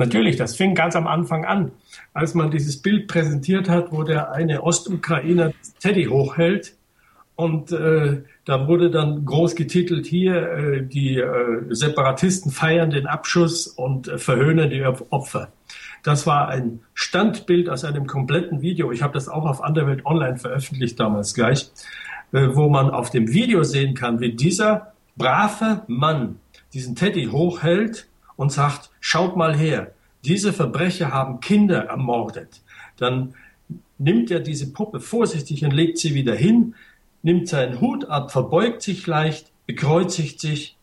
Natürlich, 0.00 0.36
das 0.36 0.56
fing 0.56 0.74
ganz 0.74 0.96
am 0.96 1.06
Anfang 1.06 1.44
an, 1.44 1.72
als 2.14 2.32
man 2.32 2.50
dieses 2.50 2.80
Bild 2.80 3.06
präsentiert 3.06 3.68
hat, 3.68 3.92
wo 3.92 4.02
der 4.02 4.32
eine 4.32 4.62
Ostukrainer 4.62 5.52
Teddy 5.78 6.06
hochhält 6.06 6.74
und 7.36 7.70
äh, 7.70 8.22
da 8.46 8.66
wurde 8.66 8.90
dann 8.90 9.26
groß 9.26 9.56
getitelt 9.56 10.06
hier, 10.06 10.52
äh, 10.52 10.82
die 10.82 11.18
äh, 11.18 11.64
Separatisten 11.68 12.50
feiern 12.50 12.88
den 12.88 13.06
Abschuss 13.06 13.66
und 13.66 14.08
äh, 14.08 14.16
verhöhnen 14.16 14.70
die 14.70 14.82
Opfer. 14.82 15.52
Das 16.02 16.26
war 16.26 16.48
ein 16.48 16.80
Standbild 16.94 17.68
aus 17.68 17.84
einem 17.84 18.06
kompletten 18.06 18.62
Video. 18.62 18.92
Ich 18.92 19.02
habe 19.02 19.12
das 19.12 19.28
auch 19.28 19.44
auf 19.44 19.60
Underwelt 19.60 20.06
Online 20.06 20.38
veröffentlicht 20.38 20.98
damals 20.98 21.34
gleich, 21.34 21.70
äh, 22.32 22.48
wo 22.52 22.70
man 22.70 22.88
auf 22.88 23.10
dem 23.10 23.34
Video 23.34 23.64
sehen 23.64 23.94
kann, 23.94 24.18
wie 24.20 24.32
dieser 24.32 24.94
brave 25.18 25.82
Mann 25.88 26.36
diesen 26.72 26.96
Teddy 26.96 27.26
hochhält 27.26 28.06
und 28.40 28.50
sagt, 28.50 28.88
schaut 29.00 29.36
mal 29.36 29.54
her, 29.54 29.92
diese 30.24 30.54
Verbrecher 30.54 31.12
haben 31.12 31.40
Kinder 31.40 31.84
ermordet. 31.84 32.62
Dann 32.96 33.34
nimmt 33.98 34.30
er 34.30 34.40
diese 34.40 34.72
Puppe 34.72 34.98
vorsichtig 34.98 35.62
und 35.62 35.72
legt 35.72 35.98
sie 35.98 36.14
wieder 36.14 36.34
hin, 36.34 36.74
nimmt 37.20 37.48
seinen 37.48 37.82
Hut 37.82 38.06
ab, 38.06 38.32
verbeugt 38.32 38.80
sich 38.80 39.06
leicht, 39.06 39.52
bekreuzigt 39.66 40.40
sich 40.40 40.78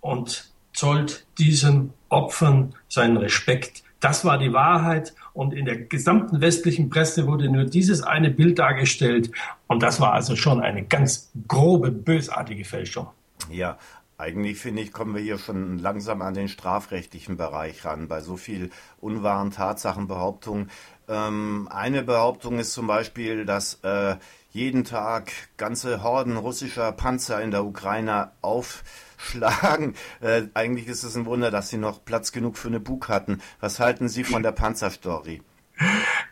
und 0.00 0.52
zollt 0.72 1.26
diesen 1.38 1.92
Opfern 2.08 2.72
seinen 2.88 3.16
Respekt. 3.16 3.82
Das 3.98 4.24
war 4.24 4.38
die 4.38 4.52
Wahrheit 4.52 5.12
und 5.32 5.54
in 5.54 5.64
der 5.64 5.78
gesamten 5.78 6.40
westlichen 6.40 6.88
Presse 6.88 7.26
wurde 7.26 7.48
nur 7.48 7.64
dieses 7.64 8.04
eine 8.04 8.30
Bild 8.30 8.60
dargestellt 8.60 9.32
und 9.66 9.82
das 9.82 9.98
war 9.98 10.12
also 10.12 10.36
schon 10.36 10.60
eine 10.60 10.84
ganz 10.84 11.32
grobe, 11.48 11.90
bösartige 11.90 12.64
Fälschung. 12.64 13.08
Ja, 13.50 13.76
eigentlich 14.22 14.58
finde 14.58 14.82
ich, 14.82 14.92
kommen 14.92 15.16
wir 15.16 15.20
hier 15.20 15.38
schon 15.38 15.78
langsam 15.78 16.22
an 16.22 16.34
den 16.34 16.46
strafrechtlichen 16.46 17.36
Bereich 17.36 17.84
ran, 17.84 18.06
bei 18.06 18.20
so 18.20 18.36
viel 18.36 18.70
unwahren 19.00 19.50
Tatsachenbehauptungen. 19.50 20.70
Ähm, 21.08 21.68
eine 21.72 22.02
Behauptung 22.02 22.60
ist 22.60 22.72
zum 22.72 22.86
Beispiel, 22.86 23.44
dass 23.44 23.80
äh, 23.82 24.14
jeden 24.52 24.84
Tag 24.84 25.32
ganze 25.56 26.04
Horden 26.04 26.36
russischer 26.36 26.92
Panzer 26.92 27.42
in 27.42 27.50
der 27.50 27.64
Ukraine 27.64 28.30
aufschlagen. 28.42 29.94
Äh, 30.20 30.42
eigentlich 30.54 30.86
ist 30.86 31.02
es 31.02 31.16
ein 31.16 31.26
Wunder, 31.26 31.50
dass 31.50 31.68
sie 31.68 31.78
noch 31.78 32.04
Platz 32.04 32.30
genug 32.30 32.56
für 32.56 32.68
eine 32.68 32.78
Bug 32.78 33.08
hatten. 33.08 33.40
Was 33.60 33.80
halten 33.80 34.08
Sie 34.08 34.22
von 34.22 34.44
der 34.44 34.52
Panzerstory? 34.52 35.42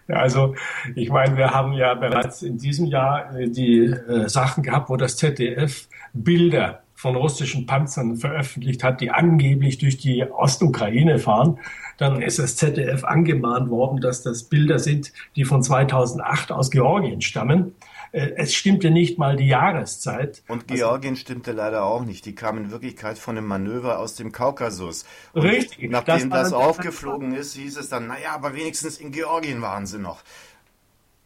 Also 0.06 0.54
ich 0.94 1.11
meine, 1.11 1.37
wir 1.37 1.50
haben 1.50 1.73
ja 1.73 1.94
bereits 1.94 2.42
in 2.42 2.56
diesem 2.56 2.87
Jahr 2.87 3.35
äh, 3.37 3.49
die 3.49 3.87
äh, 3.87 4.28
Sachen 4.28 4.62
gehabt, 4.62 4.90
wo 4.90 4.97
das 4.97 5.16
ZDF 5.16 5.88
Bilder 6.12 6.82
von 7.00 7.16
russischen 7.16 7.64
Panzern 7.64 8.19
veröffentlicht 8.19 8.85
hat, 8.85 9.00
die 9.00 9.11
angeblich 9.11 9.78
durch 9.78 9.97
die 9.97 10.23
Ostukraine 10.23 11.19
fahren, 11.19 11.59
dann 11.97 12.21
ist 12.21 12.38
das 12.38 12.57
ZDF 12.57 13.04
angemahnt 13.04 13.71
worden, 13.71 14.02
dass 14.02 14.23
das 14.23 14.42
Bilder 14.45 14.78
sind, 14.78 15.14
die 15.35 15.47
von 15.47 15.62
2008 15.62 16.52
aus 16.52 16.71
Georgien 16.71 17.23
stammen. 17.23 17.75
Äh, 18.12 18.33
es 18.37 18.52
stimmte 18.52 18.90
nicht 18.90 19.19
mal 19.19 19.37
die 19.37 19.47
Jahreszeit. 19.47 20.42
Und 20.47 20.69
Georgien 20.69 21.12
also, 21.12 21.23
stimmte 21.23 21.52
leider 21.52 21.85
auch 21.85 22.04
nicht. 22.04 22.26
Die 22.26 22.35
kam 22.35 22.59
in 22.59 22.71
Wirklichkeit 22.71 23.16
von 23.16 23.38
einem 23.38 23.47
Manöver 23.47 23.99
aus 23.99 24.14
dem 24.16 24.30
Kaukasus. 24.30 25.07
Und 25.33 25.40
richtig. 25.40 25.90
Nachdem 25.90 26.28
das, 26.28 26.50
das 26.50 26.52
aufgeflogen 26.52 27.35
ist, 27.35 27.54
hieß 27.54 27.78
es 27.78 27.88
dann, 27.88 28.09
naja, 28.09 28.35
aber 28.35 28.54
wenigstens 28.54 28.99
in 28.99 29.11
Georgien 29.11 29.62
waren 29.62 29.87
sie 29.87 29.99
noch. 29.99 30.23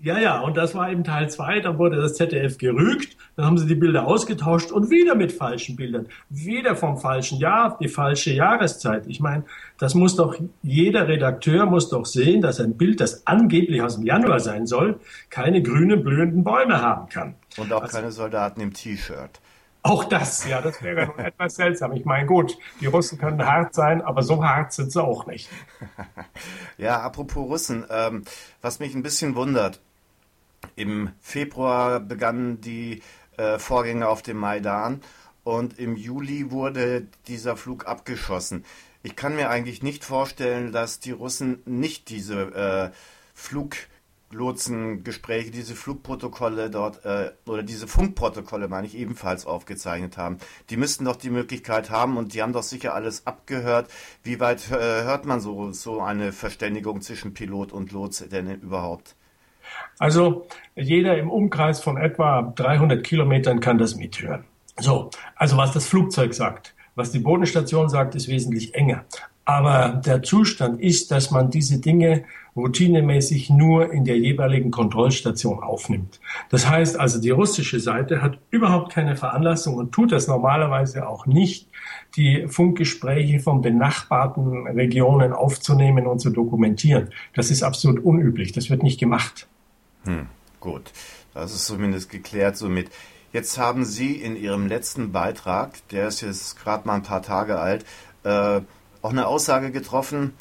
Ja, 0.04 0.18
ja, 0.18 0.38
und 0.40 0.58
das 0.58 0.75
war 0.75 0.90
eben 0.90 1.02
Teil 1.02 1.30
2, 1.30 1.61
dann 1.61 1.78
wurde 1.78 1.96
das 1.96 2.12
ZDF 2.12 2.58
gerügt, 2.58 3.16
dann 3.37 3.46
haben 3.46 3.56
sie 3.56 3.66
die 3.66 3.75
Bilder 3.75 4.06
ausgetauscht 4.06 4.70
und 4.70 4.90
wieder 4.90 5.14
mit 5.14 5.32
falschen 5.32 5.76
Bildern, 5.76 6.08
wieder 6.28 6.76
vom 6.76 6.99
falschen 6.99 7.38
Jahr, 7.38 7.78
die 7.80 7.88
falsche 7.88 8.30
Jahreszeit. 8.30 9.06
Ich 9.06 9.20
meine, 9.20 9.44
das 9.78 9.94
muss 9.94 10.14
doch, 10.14 10.37
jeder 10.62 11.08
Redakteur 11.08 11.64
muss 11.64 11.88
doch 11.88 12.04
sehen, 12.04 12.42
dass 12.42 12.61
ein 12.61 12.76
Bild, 12.76 13.00
das 13.00 13.26
angeblich 13.26 13.80
aus 13.80 13.94
dem 13.94 14.04
Januar 14.04 14.40
sein 14.40 14.66
soll, 14.66 15.00
keine 15.30 15.62
grünen, 15.62 16.04
blühenden 16.04 16.44
Bäume 16.44 16.82
haben 16.82 17.08
kann. 17.08 17.37
Und 17.56 17.73
auch 17.73 17.80
also, 17.80 17.96
keine 17.96 18.12
Soldaten 18.12 18.61
im 18.61 18.75
T-Shirt. 18.75 19.40
Auch 19.82 20.04
das, 20.04 20.46
ja, 20.46 20.61
das 20.61 20.82
wäre 20.82 21.06
noch 21.06 21.16
etwas 21.25 21.54
seltsam. 21.54 21.92
Ich 21.92 22.04
meine, 22.04 22.26
gut, 22.26 22.58
die 22.82 22.87
Russen 22.87 23.16
können 23.16 23.42
hart 23.42 23.75
sein, 23.75 24.02
aber 24.02 24.23
so 24.23 24.44
hart 24.44 24.75
sind 24.75 24.92
sie 24.92 25.02
auch 25.02 25.25
nicht. 25.26 25.49
ja, 26.76 27.00
apropos 27.00 27.49
Russen, 27.49 27.87
ähm, 27.88 28.25
was 28.61 28.80
mich 28.80 28.94
ein 28.94 29.02
bisschen 29.02 29.34
wundert, 29.34 29.80
im 30.76 31.11
Februar 31.21 32.00
begannen 32.00 32.61
die 32.61 33.02
äh, 33.37 33.59
Vorgänge 33.59 34.09
auf 34.09 34.23
dem 34.23 34.38
Maidan 34.38 35.00
und 35.44 35.78
im 35.78 35.97
Juli 35.97 36.50
wurde 36.50 37.06
dieser 37.28 37.56
Flug 37.56 37.87
abgeschossen. 37.87 38.64
Ich 39.02 39.16
kann 39.16 39.37
mir 39.37 39.50
eigentlich 39.50 39.83
nicht 39.83 40.04
vorstellen, 40.04 40.73
dass 40.73 40.99
die 40.99 41.11
Russen 41.11 41.61
nicht 41.66 42.09
diese 42.09 42.54
äh, 42.54 42.90
Fluglotsengespräche, 43.35 45.50
diese 45.50 45.75
Flugprotokolle 45.75 46.71
dort 46.71 47.04
äh, 47.04 47.33
oder 47.44 47.62
diese 47.62 47.87
Funkprotokolle, 47.87 48.68
meine 48.68 48.87
ich, 48.87 48.97
ebenfalls 48.97 49.44
aufgezeichnet 49.44 50.16
haben. 50.16 50.38
Die 50.71 50.78
müssten 50.78 51.04
doch 51.04 51.16
die 51.16 51.28
Möglichkeit 51.28 51.90
haben 51.90 52.16
und 52.16 52.33
die 52.33 52.40
haben 52.40 52.54
doch 52.54 52.62
sicher 52.62 52.94
alles 52.94 53.26
abgehört. 53.26 53.90
Wie 54.23 54.40
weit 54.40 54.71
äh, 54.71 55.02
hört 55.02 55.26
man 55.26 55.42
so, 55.42 55.73
so 55.73 56.00
eine 56.00 56.33
Verständigung 56.33 57.02
zwischen 57.02 57.35
Pilot 57.35 57.73
und 57.73 57.92
Lotse 57.92 58.28
denn 58.28 58.62
überhaupt? 58.62 59.14
Also 59.99 60.47
jeder 60.75 61.16
im 61.19 61.31
Umkreis 61.31 61.81
von 61.81 61.97
etwa 61.97 62.52
300 62.57 63.04
Kilometern 63.04 63.61
kann 63.61 63.78
das 63.78 63.97
mithören. 63.97 64.45
So, 64.78 65.11
also 65.37 65.57
was 65.57 65.73
das 65.73 65.87
Flugzeug 65.87 66.35
sagt, 66.35 66.75
was 66.95 67.11
die 67.12 67.21
Bodenstation 67.21 67.88
sagt, 67.88 68.14
ist 68.14 68.28
wesentlich 68.28 68.75
enger. 68.75 69.04
Aber 69.45 70.00
der 70.04 70.23
Zustand 70.23 70.81
ist, 70.81 71.11
dass 71.11 71.31
man 71.31 71.50
diese 71.50 71.78
Dinge 71.78 72.25
routinemäßig 72.57 73.50
nur 73.50 73.93
in 73.93 74.04
der 74.04 74.19
jeweiligen 74.19 74.71
Kontrollstation 74.71 75.62
aufnimmt. 75.62 76.21
Das 76.50 76.69
heißt 76.69 76.99
also, 76.99 77.21
die 77.21 77.31
russische 77.31 77.81
Seite 77.81 78.23
hat 78.23 78.38
überhaupt 78.50 78.93
keine 78.93 79.16
Veranlassung 79.16 79.75
und 79.75 79.93
tut 79.93 80.12
das 80.12 80.28
normalerweise 80.28 81.07
auch 81.09 81.26
nicht, 81.26 81.69
die 82.16 82.47
Funkgespräche 82.49 83.40
von 83.40 83.61
benachbarten 83.61 84.66
Regionen 84.69 85.33
aufzunehmen 85.33 86.07
und 86.07 86.21
zu 86.21 86.31
dokumentieren. 86.31 87.11
Das 87.35 87.50
ist 87.50 87.62
absolut 87.62 88.02
unüblich. 88.02 88.52
Das 88.52 88.71
wird 88.71 88.83
nicht 88.83 89.00
gemacht. 89.00 89.49
Hm, 90.04 90.28
gut, 90.61 90.92
das 91.32 91.52
ist 91.52 91.66
zumindest 91.66 92.11
geklärt 92.11 92.56
somit. 92.56 92.90
Jetzt 93.32 93.58
haben 93.58 93.84
Sie 93.84 94.16
in 94.16 94.37
Ihrem 94.37 94.66
letzten 94.66 95.11
Beitrag, 95.11 95.87
der 95.88 96.08
ist 96.08 96.20
jetzt 96.20 96.58
gerade 96.58 96.87
mal 96.87 96.94
ein 96.94 97.02
paar 97.02 97.23
Tage 97.23 97.58
alt, 97.58 97.84
äh, 98.23 98.61
auch 99.02 99.11
eine 99.11 99.26
Aussage 99.26 99.70
getroffen, 99.70 100.34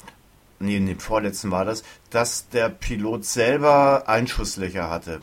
nee, 0.58 0.76
in 0.76 0.86
dem 0.86 1.00
vorletzten 1.00 1.50
war 1.50 1.64
das, 1.64 1.82
dass 2.10 2.48
der 2.48 2.68
Pilot 2.68 3.24
selber 3.24 4.08
Einschusslöcher 4.08 4.90
hatte. 4.90 5.20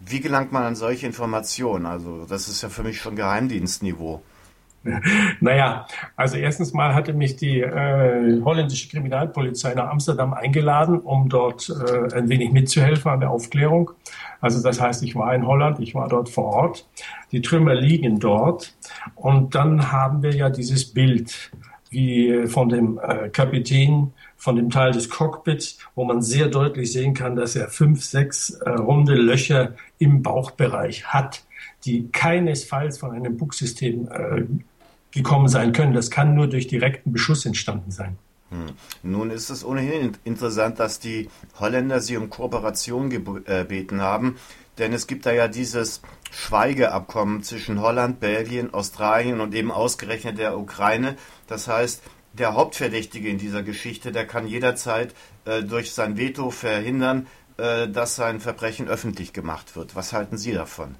Wie 0.00 0.20
gelangt 0.20 0.52
man 0.52 0.62
an 0.62 0.76
solche 0.76 1.06
Informationen? 1.06 1.86
Also, 1.86 2.26
das 2.26 2.48
ist 2.48 2.62
ja 2.62 2.68
für 2.68 2.82
mich 2.82 3.00
schon 3.00 3.16
Geheimdienstniveau. 3.16 4.22
Naja, 5.40 5.86
also 6.16 6.36
erstens 6.36 6.72
mal 6.72 6.94
hatte 6.94 7.12
mich 7.12 7.36
die 7.36 7.60
äh, 7.60 8.40
holländische 8.42 8.88
Kriminalpolizei 8.88 9.74
nach 9.74 9.90
Amsterdam 9.90 10.32
eingeladen, 10.32 11.00
um 11.00 11.28
dort 11.28 11.68
äh, 11.68 12.14
ein 12.14 12.28
wenig 12.28 12.52
mitzuhelfen 12.52 13.10
an 13.10 13.20
der 13.20 13.30
Aufklärung. 13.30 13.90
Also 14.40 14.62
das 14.62 14.80
heißt, 14.80 15.02
ich 15.02 15.14
war 15.14 15.34
in 15.34 15.46
Holland, 15.46 15.80
ich 15.80 15.94
war 15.94 16.08
dort 16.08 16.28
vor 16.28 16.46
Ort. 16.46 16.88
Die 17.30 17.42
Trümmer 17.42 17.74
liegen 17.74 18.20
dort. 18.20 18.74
Und 19.14 19.54
dann 19.54 19.92
haben 19.92 20.22
wir 20.22 20.34
ja 20.34 20.48
dieses 20.50 20.92
Bild 20.92 21.50
wie 21.90 22.46
von 22.46 22.68
dem 22.68 23.00
äh, 23.02 23.28
Kapitän 23.30 24.12
von 24.36 24.56
dem 24.56 24.70
Teil 24.70 24.92
des 24.92 25.10
Cockpits, 25.10 25.78
wo 25.94 26.04
man 26.04 26.22
sehr 26.22 26.46
deutlich 26.46 26.92
sehen 26.92 27.12
kann, 27.12 27.36
dass 27.36 27.56
er 27.56 27.68
fünf, 27.68 28.02
sechs 28.02 28.50
äh, 28.50 28.70
runde 28.70 29.14
Löcher 29.14 29.74
im 29.98 30.22
Bauchbereich 30.22 31.04
hat, 31.06 31.44
die 31.84 32.08
keinesfalls 32.10 32.96
von 32.98 33.10
einem 33.10 33.36
Bugsystem 33.36 34.08
äh, 34.08 34.44
gekommen 35.12 35.48
sein 35.48 35.72
können. 35.72 35.92
Das 35.92 36.10
kann 36.10 36.34
nur 36.34 36.46
durch 36.46 36.66
direkten 36.66 37.12
Beschuss 37.12 37.46
entstanden 37.46 37.90
sein. 37.90 38.18
Hm. 38.50 38.66
Nun 39.02 39.30
ist 39.30 39.50
es 39.50 39.64
ohnehin 39.64 40.16
interessant, 40.24 40.80
dass 40.80 40.98
die 40.98 41.28
Holländer 41.58 42.00
sie 42.00 42.16
um 42.16 42.30
Kooperation 42.30 43.08
gebeten 43.10 43.98
äh, 43.98 44.02
haben, 44.02 44.36
denn 44.78 44.92
es 44.92 45.06
gibt 45.06 45.26
da 45.26 45.32
ja 45.32 45.46
dieses 45.46 46.02
Schweigeabkommen 46.30 47.42
zwischen 47.42 47.80
Holland, 47.80 48.18
Belgien, 48.18 48.72
Australien 48.72 49.40
und 49.40 49.54
eben 49.54 49.70
ausgerechnet 49.70 50.38
der 50.38 50.58
Ukraine. 50.58 51.16
Das 51.46 51.68
heißt, 51.68 52.02
der 52.32 52.54
Hauptverdächtige 52.54 53.28
in 53.28 53.38
dieser 53.38 53.62
Geschichte, 53.62 54.12
der 54.12 54.26
kann 54.26 54.46
jederzeit 54.46 55.14
äh, 55.44 55.62
durch 55.62 55.92
sein 55.92 56.16
Veto 56.16 56.50
verhindern, 56.50 57.26
äh, 57.56 57.88
dass 57.88 58.16
sein 58.16 58.40
Verbrechen 58.40 58.88
öffentlich 58.88 59.32
gemacht 59.32 59.76
wird. 59.76 59.94
Was 59.94 60.12
halten 60.12 60.38
Sie 60.38 60.52
davon? 60.52 60.94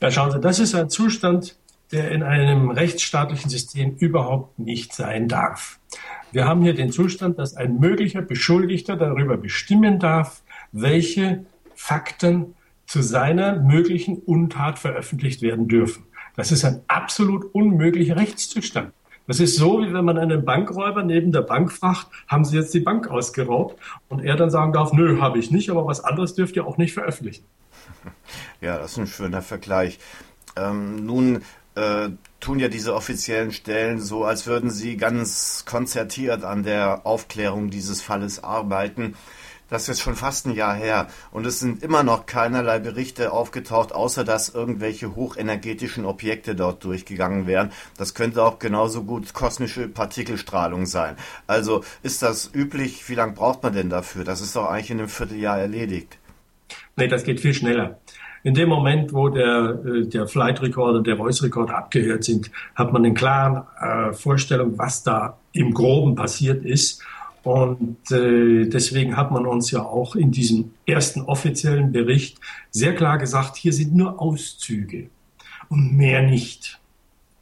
Ja, 0.00 0.10
schauen 0.10 0.30
Sie, 0.30 0.40
das 0.40 0.58
ist 0.58 0.74
ein 0.74 0.90
Zustand, 0.90 1.56
der 1.92 2.10
in 2.10 2.22
einem 2.22 2.70
rechtsstaatlichen 2.70 3.50
System 3.50 3.96
überhaupt 3.96 4.58
nicht 4.58 4.92
sein 4.92 5.28
darf. 5.28 5.78
Wir 6.32 6.46
haben 6.46 6.62
hier 6.62 6.74
den 6.74 6.90
Zustand, 6.90 7.38
dass 7.38 7.56
ein 7.56 7.78
möglicher 7.78 8.22
Beschuldigter 8.22 8.96
darüber 8.96 9.36
bestimmen 9.36 9.98
darf, 9.98 10.42
welche 10.72 11.46
Fakten 11.74 12.54
zu 12.86 13.02
seiner 13.02 13.56
möglichen 13.56 14.18
Untat 14.18 14.78
veröffentlicht 14.78 15.42
werden 15.42 15.68
dürfen. 15.68 16.04
Das 16.36 16.52
ist 16.52 16.64
ein 16.64 16.82
absolut 16.88 17.54
unmöglicher 17.54 18.16
Rechtszustand. 18.16 18.92
Das 19.26 19.40
ist 19.40 19.56
so, 19.56 19.80
wie 19.80 19.92
wenn 19.92 20.04
man 20.04 20.18
einen 20.18 20.44
Bankräuber 20.44 21.02
neben 21.02 21.32
der 21.32 21.40
Bank 21.40 21.72
fragt, 21.72 22.06
haben 22.28 22.44
Sie 22.44 22.56
jetzt 22.56 22.72
die 22.74 22.80
Bank 22.80 23.08
ausgeraubt? 23.08 23.80
Und 24.08 24.24
er 24.24 24.36
dann 24.36 24.50
sagen 24.50 24.72
darf, 24.72 24.92
nö, 24.92 25.20
habe 25.20 25.38
ich 25.38 25.50
nicht, 25.50 25.68
aber 25.68 25.84
was 25.86 26.04
anderes 26.04 26.34
dürft 26.34 26.54
ihr 26.54 26.66
auch 26.66 26.78
nicht 26.78 26.94
veröffentlichen. 26.94 27.44
Ja, 28.60 28.78
das 28.78 28.92
ist 28.92 28.98
ein 28.98 29.06
schöner 29.06 29.42
Vergleich. 29.42 29.98
Ähm, 30.56 31.04
nun 31.04 31.42
äh, 31.76 32.10
tun 32.40 32.58
ja 32.58 32.68
diese 32.68 32.94
offiziellen 32.94 33.52
Stellen 33.52 34.00
so, 34.00 34.24
als 34.24 34.46
würden 34.46 34.70
sie 34.70 34.96
ganz 34.96 35.64
konzertiert 35.66 36.44
an 36.44 36.62
der 36.62 37.06
Aufklärung 37.06 37.70
dieses 37.70 38.02
Falles 38.02 38.42
arbeiten. 38.42 39.14
Das 39.68 39.88
ist 39.88 40.00
schon 40.00 40.14
fast 40.14 40.46
ein 40.46 40.54
Jahr 40.54 40.76
her 40.76 41.08
und 41.32 41.44
es 41.44 41.58
sind 41.58 41.82
immer 41.82 42.04
noch 42.04 42.26
keinerlei 42.26 42.78
Berichte 42.78 43.32
aufgetaucht, 43.32 43.92
außer 43.92 44.22
dass 44.22 44.48
irgendwelche 44.48 45.16
hochenergetischen 45.16 46.04
Objekte 46.04 46.54
dort 46.54 46.84
durchgegangen 46.84 47.48
wären. 47.48 47.72
Das 47.96 48.14
könnte 48.14 48.44
auch 48.44 48.60
genauso 48.60 49.02
gut 49.02 49.34
kosmische 49.34 49.88
Partikelstrahlung 49.88 50.86
sein. 50.86 51.16
Also 51.48 51.82
ist 52.04 52.22
das 52.22 52.48
üblich? 52.54 53.08
Wie 53.08 53.16
lange 53.16 53.32
braucht 53.32 53.64
man 53.64 53.72
denn 53.72 53.90
dafür? 53.90 54.22
Das 54.22 54.40
ist 54.40 54.54
doch 54.54 54.66
eigentlich 54.66 54.92
in 54.92 55.00
einem 55.00 55.08
Vierteljahr 55.08 55.58
erledigt. 55.58 56.16
Nee, 56.94 57.08
das 57.08 57.24
geht 57.24 57.40
viel 57.40 57.52
schneller. 57.52 57.98
In 58.46 58.54
dem 58.54 58.68
Moment, 58.68 59.12
wo 59.12 59.28
der, 59.28 59.76
äh, 59.84 60.06
der 60.06 60.28
Flight 60.28 60.62
Recorder 60.62 60.98
und 60.98 61.06
der 61.08 61.16
Voice 61.16 61.42
Recorder 61.42 61.78
abgehört 61.78 62.22
sind, 62.22 62.52
hat 62.76 62.92
man 62.92 63.04
eine 63.04 63.12
klare 63.12 63.66
äh, 63.80 64.12
Vorstellung, 64.12 64.78
was 64.78 65.02
da 65.02 65.36
im 65.50 65.74
Groben 65.74 66.14
passiert 66.14 66.64
ist. 66.64 67.02
Und 67.42 68.08
äh, 68.12 68.68
deswegen 68.68 69.16
hat 69.16 69.32
man 69.32 69.46
uns 69.46 69.72
ja 69.72 69.82
auch 69.82 70.14
in 70.14 70.30
diesem 70.30 70.74
ersten 70.86 71.22
offiziellen 71.22 71.90
Bericht 71.90 72.38
sehr 72.70 72.94
klar 72.94 73.18
gesagt, 73.18 73.56
hier 73.56 73.72
sind 73.72 73.96
nur 73.96 74.22
Auszüge 74.22 75.10
und 75.68 75.96
mehr 75.96 76.22
nicht. 76.22 76.78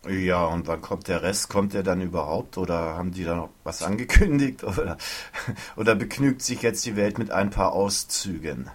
Ja, 0.08 0.46
und 0.46 0.66
wann 0.68 0.80
kommt 0.80 1.08
der 1.08 1.22
Rest? 1.22 1.50
Kommt 1.50 1.74
der 1.74 1.82
dann 1.82 2.00
überhaupt? 2.00 2.56
Oder 2.56 2.96
haben 2.96 3.12
die 3.12 3.24
da 3.24 3.34
noch 3.34 3.50
was 3.62 3.82
angekündigt? 3.82 4.64
Oder, 4.64 4.96
oder 5.76 5.94
begnügt 5.96 6.40
sich 6.40 6.62
jetzt 6.62 6.86
die 6.86 6.96
Welt 6.96 7.18
mit 7.18 7.30
ein 7.30 7.50
paar 7.50 7.74
Auszügen? 7.74 8.70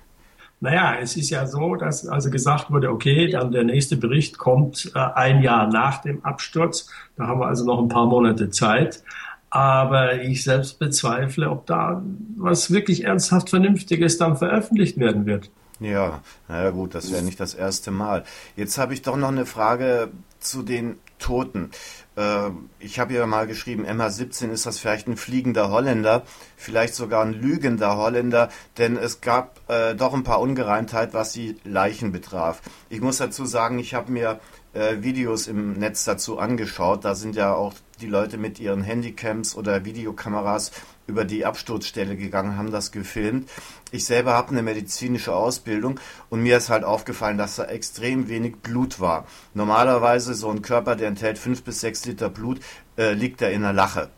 Naja, 0.61 0.97
es 1.01 1.15
ist 1.15 1.29
ja 1.29 1.47
so, 1.47 1.75
dass 1.75 2.05
also 2.05 2.29
gesagt 2.29 2.69
wurde, 2.69 2.89
okay, 2.89 3.29
dann 3.29 3.51
der 3.51 3.63
nächste 3.63 3.95
Bericht 3.95 4.37
kommt 4.37 4.91
äh, 4.93 4.99
ein 4.99 5.41
Jahr 5.41 5.67
nach 5.67 6.01
dem 6.01 6.23
Absturz. 6.25 6.89
Da 7.15 7.27
haben 7.27 7.39
wir 7.39 7.47
also 7.47 7.65
noch 7.65 7.79
ein 7.81 7.87
paar 7.87 8.07
Monate 8.07 8.49
Zeit. 8.49 9.03
Aber 9.49 10.21
ich 10.21 10.43
selbst 10.43 10.77
bezweifle, 10.77 11.49
ob 11.49 11.65
da 11.65 12.03
was 12.37 12.71
wirklich 12.71 13.05
ernsthaft 13.05 13.49
Vernünftiges 13.49 14.17
dann 14.17 14.37
veröffentlicht 14.37 14.99
werden 14.99 15.25
wird. 15.25 15.49
Ja, 15.79 16.21
naja 16.49 16.71
gut, 16.71 16.93
das 16.93 17.11
wäre 17.11 17.23
nicht 17.23 17.39
das 17.39 17.53
erste 17.53 17.89
Mal. 17.89 18.25
Jetzt 18.55 18.77
habe 18.77 18.93
ich 18.93 19.01
doch 19.01 19.15
noch 19.15 19.29
eine 19.29 19.45
Frage 19.45 20.09
zu 20.39 20.61
den 20.61 20.97
Toten. 21.19 21.71
Äh, 22.19 22.51
ich 22.79 22.99
habe 22.99 23.13
ja 23.13 23.25
mal 23.25 23.47
geschrieben, 23.47 23.85
MH17 23.85 24.51
ist 24.51 24.65
das 24.65 24.77
vielleicht 24.77 25.07
ein 25.07 25.15
fliegender 25.15 25.71
Holländer, 25.71 26.23
vielleicht 26.57 26.93
sogar 26.93 27.23
ein 27.23 27.33
lügender 27.33 27.95
Holländer, 27.95 28.49
denn 28.77 28.97
es 28.97 29.21
gab 29.21 29.61
äh, 29.69 29.95
doch 29.95 30.13
ein 30.13 30.23
paar 30.23 30.41
Ungereimtheiten, 30.41 31.13
was 31.13 31.31
die 31.31 31.55
Leichen 31.63 32.11
betraf. 32.11 32.61
Ich 32.89 32.99
muss 32.99 33.17
dazu 33.17 33.45
sagen, 33.45 33.79
ich 33.79 33.93
habe 33.93 34.11
mir 34.11 34.39
äh, 34.73 34.97
Videos 35.01 35.47
im 35.47 35.73
Netz 35.73 36.03
dazu 36.03 36.39
angeschaut. 36.39 37.05
Da 37.05 37.15
sind 37.15 37.35
ja 37.35 37.53
auch 37.53 37.73
die 38.01 38.07
Leute 38.07 38.37
mit 38.37 38.59
ihren 38.59 38.83
Handycams 38.83 39.55
oder 39.55 39.85
Videokameras 39.85 40.71
über 41.07 41.25
die 41.25 41.45
Absturzstelle 41.45 42.15
gegangen, 42.15 42.55
haben 42.55 42.71
das 42.71 42.91
gefilmt. 42.91 43.49
Ich 43.91 44.05
selber 44.05 44.33
habe 44.33 44.51
eine 44.51 44.61
medizinische 44.61 45.33
Ausbildung 45.33 45.99
und 46.29 46.43
mir 46.43 46.57
ist 46.57 46.69
halt 46.69 46.83
aufgefallen, 46.83 47.39
dass 47.39 47.55
da 47.55 47.65
extrem 47.65 48.29
wenig 48.29 48.57
Blut 48.57 48.99
war. 48.99 49.25
Normalerweise 49.55 50.35
so 50.35 50.51
ein 50.51 50.61
Körper, 50.61 50.95
der 50.95 51.07
enthält 51.07 51.39
fünf 51.39 51.63
bis 51.63 51.81
sechs 51.81 52.03
Liter 52.09 52.29
Blut, 52.29 52.59
äh, 52.97 53.13
liegt 53.13 53.41
da 53.41 53.47
in 53.47 53.61
der 53.61 53.73
Lache. 53.73 54.09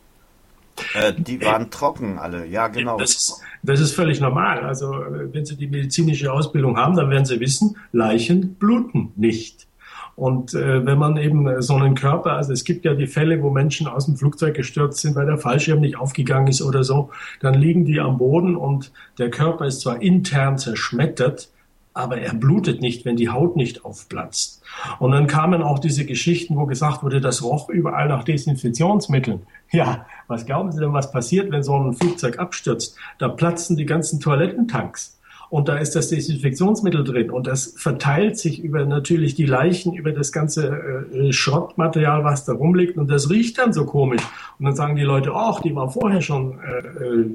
Äh, 0.94 1.12
die 1.16 1.40
waren 1.42 1.70
trocken 1.70 2.18
alle, 2.18 2.46
ja 2.46 2.68
genau. 2.68 2.98
Das 2.98 3.10
ist, 3.10 3.40
das 3.62 3.80
ist 3.80 3.94
völlig 3.94 4.20
normal. 4.20 4.60
Also 4.60 4.92
äh, 4.94 5.32
wenn 5.32 5.44
Sie 5.44 5.56
die 5.56 5.66
medizinische 5.66 6.32
Ausbildung 6.32 6.76
haben, 6.76 6.96
dann 6.96 7.10
werden 7.10 7.24
Sie 7.24 7.40
wissen, 7.40 7.76
Leichen 7.92 8.54
bluten 8.54 9.12
nicht. 9.16 9.66
Und 10.14 10.54
äh, 10.54 10.84
wenn 10.84 10.98
man 10.98 11.16
eben 11.16 11.62
so 11.62 11.74
einen 11.74 11.94
Körper, 11.94 12.32
also 12.32 12.52
es 12.52 12.64
gibt 12.64 12.84
ja 12.84 12.94
die 12.94 13.06
Fälle, 13.06 13.42
wo 13.42 13.50
Menschen 13.50 13.86
aus 13.86 14.06
dem 14.06 14.16
Flugzeug 14.16 14.54
gestürzt 14.54 15.00
sind, 15.00 15.14
weil 15.14 15.26
der 15.26 15.38
Fallschirm 15.38 15.80
nicht 15.80 15.96
aufgegangen 15.96 16.48
ist 16.48 16.60
oder 16.60 16.84
so, 16.84 17.10
dann 17.40 17.54
liegen 17.54 17.84
die 17.84 17.98
am 17.98 18.18
Boden 18.18 18.56
und 18.56 18.92
der 19.18 19.30
Körper 19.30 19.66
ist 19.66 19.80
zwar 19.80 20.02
intern 20.02 20.58
zerschmettert, 20.58 21.48
aber 21.94 22.18
er 22.18 22.34
blutet 22.34 22.80
nicht, 22.80 23.04
wenn 23.04 23.16
die 23.16 23.28
Haut 23.28 23.56
nicht 23.56 23.84
aufplatzt. 23.84 24.62
Und 24.98 25.12
dann 25.12 25.26
kamen 25.26 25.62
auch 25.62 25.78
diese 25.78 26.06
Geschichten, 26.06 26.56
wo 26.56 26.66
gesagt 26.66 27.02
wurde, 27.02 27.20
das 27.20 27.42
roch 27.42 27.68
überall 27.68 28.08
nach 28.08 28.24
Desinfektionsmitteln. 28.24 29.40
Ja, 29.70 30.06
was 30.28 30.46
glauben 30.46 30.72
Sie 30.72 30.80
denn, 30.80 30.92
was 30.92 31.12
passiert, 31.12 31.50
wenn 31.50 31.62
so 31.62 31.76
ein 31.76 31.94
Flugzeug 31.94 32.38
abstürzt? 32.38 32.96
Da 33.18 33.28
platzen 33.28 33.76
die 33.76 33.86
ganzen 33.86 34.20
Toilettentanks 34.20 35.18
und 35.52 35.68
da 35.68 35.76
ist 35.76 35.94
das 35.94 36.08
Desinfektionsmittel 36.08 37.04
drin 37.04 37.30
und 37.30 37.46
das 37.46 37.74
verteilt 37.76 38.38
sich 38.38 38.64
über 38.64 38.86
natürlich 38.86 39.34
die 39.34 39.44
Leichen, 39.44 39.92
über 39.92 40.12
das 40.12 40.32
ganze 40.32 41.10
äh, 41.12 41.30
Schrottmaterial, 41.30 42.24
was 42.24 42.46
da 42.46 42.54
rumliegt 42.54 42.96
und 42.96 43.10
das 43.10 43.28
riecht 43.28 43.58
dann 43.58 43.74
so 43.74 43.84
komisch. 43.84 44.22
Und 44.58 44.64
dann 44.64 44.74
sagen 44.74 44.96
die 44.96 45.02
Leute, 45.02 45.32
ach, 45.34 45.60
die 45.60 45.76
war 45.76 45.90
vorher 45.90 46.22
schon 46.22 46.58
äh, 46.60 47.04
äh, 47.04 47.30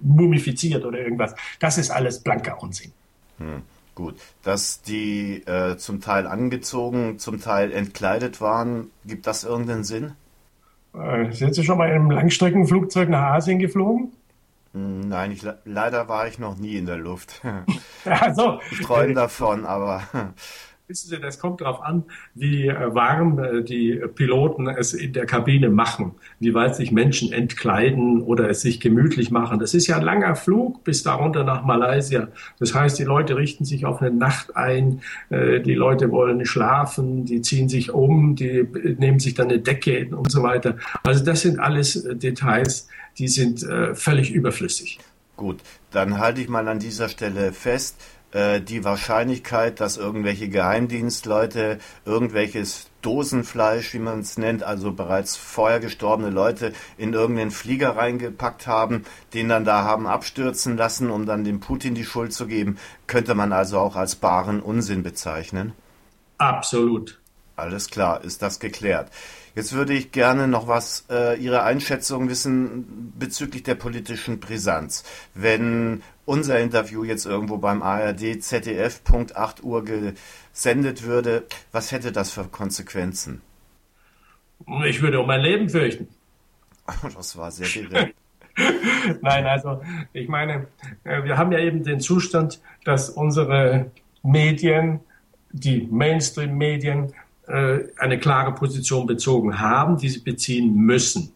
mumifiziert 0.00 0.84
oder 0.84 1.00
irgendwas. 1.00 1.34
Das 1.58 1.76
ist 1.76 1.90
alles 1.90 2.20
blanker 2.20 2.62
Unsinn. 2.62 2.92
Hm. 3.38 3.62
Gut, 3.96 4.16
dass 4.42 4.82
die 4.82 5.42
äh, 5.46 5.78
zum 5.78 6.02
Teil 6.02 6.26
angezogen, 6.26 7.18
zum 7.18 7.40
Teil 7.40 7.72
entkleidet 7.72 8.42
waren, 8.42 8.90
gibt 9.06 9.26
das 9.26 9.42
irgendeinen 9.42 9.84
Sinn? 9.84 10.12
Äh, 10.92 11.32
sind 11.32 11.54
Sie 11.54 11.64
schon 11.64 11.78
mal 11.78 11.88
in 11.88 11.94
einem 11.94 12.10
Langstreckenflugzeug 12.10 13.08
nach 13.08 13.32
Asien 13.32 13.58
geflogen? 13.58 14.12
Hm, 14.74 15.08
nein, 15.08 15.32
ich, 15.32 15.46
leider 15.64 16.08
war 16.10 16.28
ich 16.28 16.38
noch 16.38 16.58
nie 16.58 16.76
in 16.76 16.84
der 16.86 16.98
Luft. 16.98 17.42
Also, 18.04 18.60
ich 18.70 18.82
träume 18.82 19.14
davon, 19.14 19.66
aber. 19.66 20.02
Wissen 20.88 21.08
Sie, 21.08 21.18
das 21.18 21.40
kommt 21.40 21.62
darauf 21.62 21.82
an, 21.82 22.04
wie 22.34 22.68
äh, 22.68 22.94
warm 22.94 23.40
äh, 23.40 23.64
die 23.64 24.00
Piloten 24.14 24.68
es 24.68 24.94
in 24.94 25.12
der 25.12 25.26
Kabine 25.26 25.68
machen, 25.68 26.14
wie 26.38 26.54
weit 26.54 26.76
sich 26.76 26.92
Menschen 26.92 27.32
entkleiden 27.32 28.22
oder 28.22 28.48
es 28.48 28.60
sich 28.60 28.78
gemütlich 28.78 29.32
machen. 29.32 29.58
Das 29.58 29.74
ist 29.74 29.88
ja 29.88 29.96
ein 29.96 30.02
langer 30.02 30.36
Flug 30.36 30.84
bis 30.84 31.02
darunter 31.02 31.42
nach 31.42 31.64
Malaysia. 31.64 32.28
Das 32.60 32.72
heißt, 32.72 33.00
die 33.00 33.04
Leute 33.04 33.36
richten 33.36 33.64
sich 33.64 33.84
auf 33.84 34.00
eine 34.00 34.12
Nacht 34.12 34.54
ein, 34.54 35.00
äh, 35.30 35.58
die 35.58 35.74
Leute 35.74 36.12
wollen 36.12 36.46
schlafen, 36.46 37.24
die 37.24 37.42
ziehen 37.42 37.68
sich 37.68 37.92
um, 37.92 38.36
die 38.36 38.68
nehmen 38.96 39.18
sich 39.18 39.34
dann 39.34 39.48
eine 39.48 39.58
Decke 39.58 40.06
und 40.14 40.30
so 40.30 40.44
weiter. 40.44 40.76
Also 41.02 41.24
das 41.24 41.40
sind 41.40 41.58
alles 41.58 42.06
Details, 42.12 42.88
die 43.18 43.26
sind 43.26 43.66
völlig 43.94 44.30
überflüssig. 44.30 45.00
Gut, 45.36 45.60
dann 45.90 46.18
halte 46.18 46.40
ich 46.40 46.48
mal 46.48 46.66
an 46.68 46.78
dieser 46.78 47.08
Stelle 47.08 47.52
fest, 47.52 47.96
äh, 48.32 48.60
die 48.60 48.84
Wahrscheinlichkeit, 48.84 49.80
dass 49.80 49.96
irgendwelche 49.96 50.48
Geheimdienstleute 50.48 51.78
irgendwelches 52.04 52.88
Dosenfleisch, 53.02 53.94
wie 53.94 54.00
man 54.00 54.20
es 54.20 54.36
nennt, 54.36 54.62
also 54.64 54.92
bereits 54.92 55.36
vorher 55.36 55.78
gestorbene 55.78 56.30
Leute 56.30 56.72
in 56.98 57.12
irgendeinen 57.12 57.52
Flieger 57.52 57.96
reingepackt 57.96 58.66
haben, 58.66 59.04
den 59.32 59.48
dann 59.48 59.64
da 59.64 59.84
haben 59.84 60.06
abstürzen 60.06 60.76
lassen, 60.76 61.10
um 61.10 61.24
dann 61.24 61.44
dem 61.44 61.60
Putin 61.60 61.94
die 61.94 62.04
Schuld 62.04 62.32
zu 62.32 62.46
geben, 62.46 62.78
könnte 63.06 63.34
man 63.34 63.52
also 63.52 63.78
auch 63.78 63.94
als 63.94 64.16
baren 64.16 64.60
Unsinn 64.60 65.02
bezeichnen. 65.02 65.72
Absolut. 66.38 67.20
Alles 67.54 67.88
klar, 67.88 68.22
ist 68.22 68.42
das 68.42 68.58
geklärt. 68.58 69.10
Jetzt 69.54 69.72
würde 69.72 69.94
ich 69.94 70.12
gerne 70.12 70.48
noch 70.48 70.68
was 70.68 71.06
äh, 71.08 71.40
Ihre 71.40 71.62
Einschätzung 71.62 72.28
wissen 72.28 73.14
bezüglich 73.18 73.62
der 73.62 73.76
politischen 73.76 74.38
Brisanz. 74.38 75.02
Wenn 75.32 76.02
unser 76.26 76.60
Interview 76.60 77.04
jetzt 77.04 77.24
irgendwo 77.24 77.56
beim 77.56 77.82
ARD 77.82 78.42
ZDF 78.42 79.02
Punkt 79.02 79.36
8 79.36 79.62
Uhr 79.64 79.84
gesendet 79.84 81.04
würde, 81.04 81.46
was 81.72 81.92
hätte 81.92 82.12
das 82.12 82.30
für 82.30 82.44
Konsequenzen? 82.44 83.40
Ich 84.84 85.00
würde 85.00 85.20
um 85.20 85.26
mein 85.26 85.40
Leben 85.40 85.68
fürchten. 85.70 86.08
Das 87.16 87.36
war 87.36 87.50
sehr 87.50 87.66
direkt. 87.66 88.14
Nein, 89.22 89.46
also 89.46 89.82
ich 90.12 90.28
meine, 90.28 90.68
äh, 91.04 91.24
wir 91.24 91.36
haben 91.36 91.52
ja 91.52 91.58
eben 91.58 91.82
den 91.82 92.00
Zustand, 92.00 92.60
dass 92.84 93.10
unsere 93.10 93.90
Medien, 94.22 95.00
die 95.52 95.86
Mainstream-Medien, 95.90 97.12
äh, 97.48 97.80
eine 97.98 98.18
klare 98.18 98.54
Position 98.54 99.06
bezogen 99.06 99.60
haben, 99.60 99.98
die 99.98 100.08
sie 100.08 100.20
beziehen 100.20 100.74
müssen. 100.74 101.32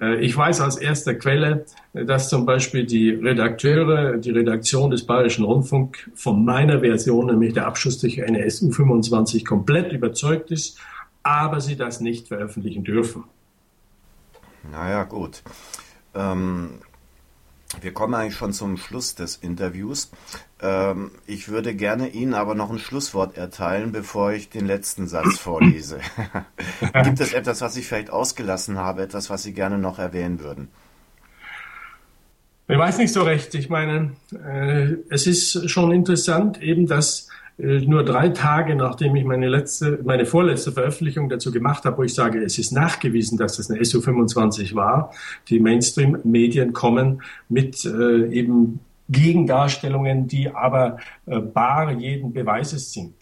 Äh, 0.00 0.24
ich 0.24 0.36
weiß 0.36 0.60
aus 0.60 0.76
erster 0.76 1.14
Quelle, 1.14 1.66
dass 1.92 2.28
zum 2.28 2.46
Beispiel 2.46 2.84
die 2.86 3.10
Redakteure, 3.10 4.16
die 4.16 4.30
Redaktion 4.30 4.90
des 4.90 5.04
Bayerischen 5.04 5.44
Rundfunk 5.44 6.10
von 6.14 6.44
meiner 6.44 6.80
Version, 6.80 7.26
nämlich 7.26 7.54
der 7.54 7.66
Abschuss 7.66 7.98
durch 7.98 8.22
eine 8.22 8.48
SU-25, 8.48 9.44
komplett 9.44 9.92
überzeugt 9.92 10.50
ist, 10.50 10.78
aber 11.22 11.60
sie 11.60 11.76
das 11.76 12.00
nicht 12.00 12.28
veröffentlichen 12.28 12.84
dürfen. 12.84 13.24
Naja, 14.70 15.04
gut. 15.04 15.42
Ähm, 16.14 16.80
wir 17.82 17.92
kommen 17.92 18.14
eigentlich 18.14 18.36
schon 18.36 18.52
zum 18.52 18.76
Schluss 18.76 19.14
des 19.14 19.36
Interviews. 19.36 20.10
Ähm, 20.60 21.10
ich 21.26 21.48
würde 21.48 21.74
gerne 21.74 22.08
Ihnen 22.08 22.34
aber 22.34 22.54
noch 22.54 22.70
ein 22.70 22.78
Schlusswort 22.78 23.36
erteilen, 23.36 23.92
bevor 23.92 24.32
ich 24.32 24.48
den 24.48 24.66
letzten 24.66 25.06
Satz 25.06 25.38
vorlese. 25.38 26.00
Gibt 27.04 27.20
es 27.20 27.32
etwas, 27.32 27.60
was 27.60 27.76
ich 27.76 27.86
vielleicht 27.86 28.10
ausgelassen 28.10 28.78
habe, 28.78 29.02
etwas, 29.02 29.30
was 29.30 29.42
Sie 29.42 29.52
gerne 29.52 29.78
noch 29.78 29.98
erwähnen 29.98 30.40
würden? 30.40 30.68
Ich 32.66 32.78
weiß 32.78 32.98
nicht 32.98 33.12
so 33.12 33.22
recht. 33.22 33.54
Ich 33.54 33.68
meine, 33.68 34.12
äh, 34.32 34.96
es 35.10 35.26
ist 35.26 35.68
schon 35.68 35.92
interessant, 35.92 36.62
eben, 36.62 36.86
dass 36.86 37.28
nur 37.56 38.04
drei 38.04 38.30
Tage 38.30 38.74
nachdem 38.74 39.14
ich 39.14 39.24
meine 39.24 39.48
letzte, 39.48 40.00
meine 40.04 40.26
vorletzte 40.26 40.72
Veröffentlichung 40.72 41.28
dazu 41.28 41.52
gemacht 41.52 41.84
habe, 41.84 41.98
wo 41.98 42.02
ich 42.02 42.14
sage, 42.14 42.42
es 42.42 42.58
ist 42.58 42.72
nachgewiesen, 42.72 43.38
dass 43.38 43.58
es 43.58 43.70
eine 43.70 43.80
SU25 43.80 44.74
war, 44.74 45.12
die 45.48 45.60
Mainstream-Medien 45.60 46.72
kommen 46.72 47.22
mit 47.48 47.84
äh, 47.84 48.26
eben 48.28 48.80
Gegendarstellungen, 49.08 50.26
die 50.26 50.50
aber 50.50 50.98
äh, 51.26 51.38
bar 51.38 51.92
jeden 51.92 52.32
Beweises 52.32 52.92
sind. 52.92 53.14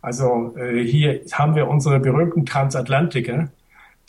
Also 0.00 0.54
äh, 0.56 0.82
hier 0.82 1.20
haben 1.32 1.54
wir 1.54 1.68
unsere 1.68 2.00
berühmten 2.00 2.44
Transatlantiker, 2.44 3.50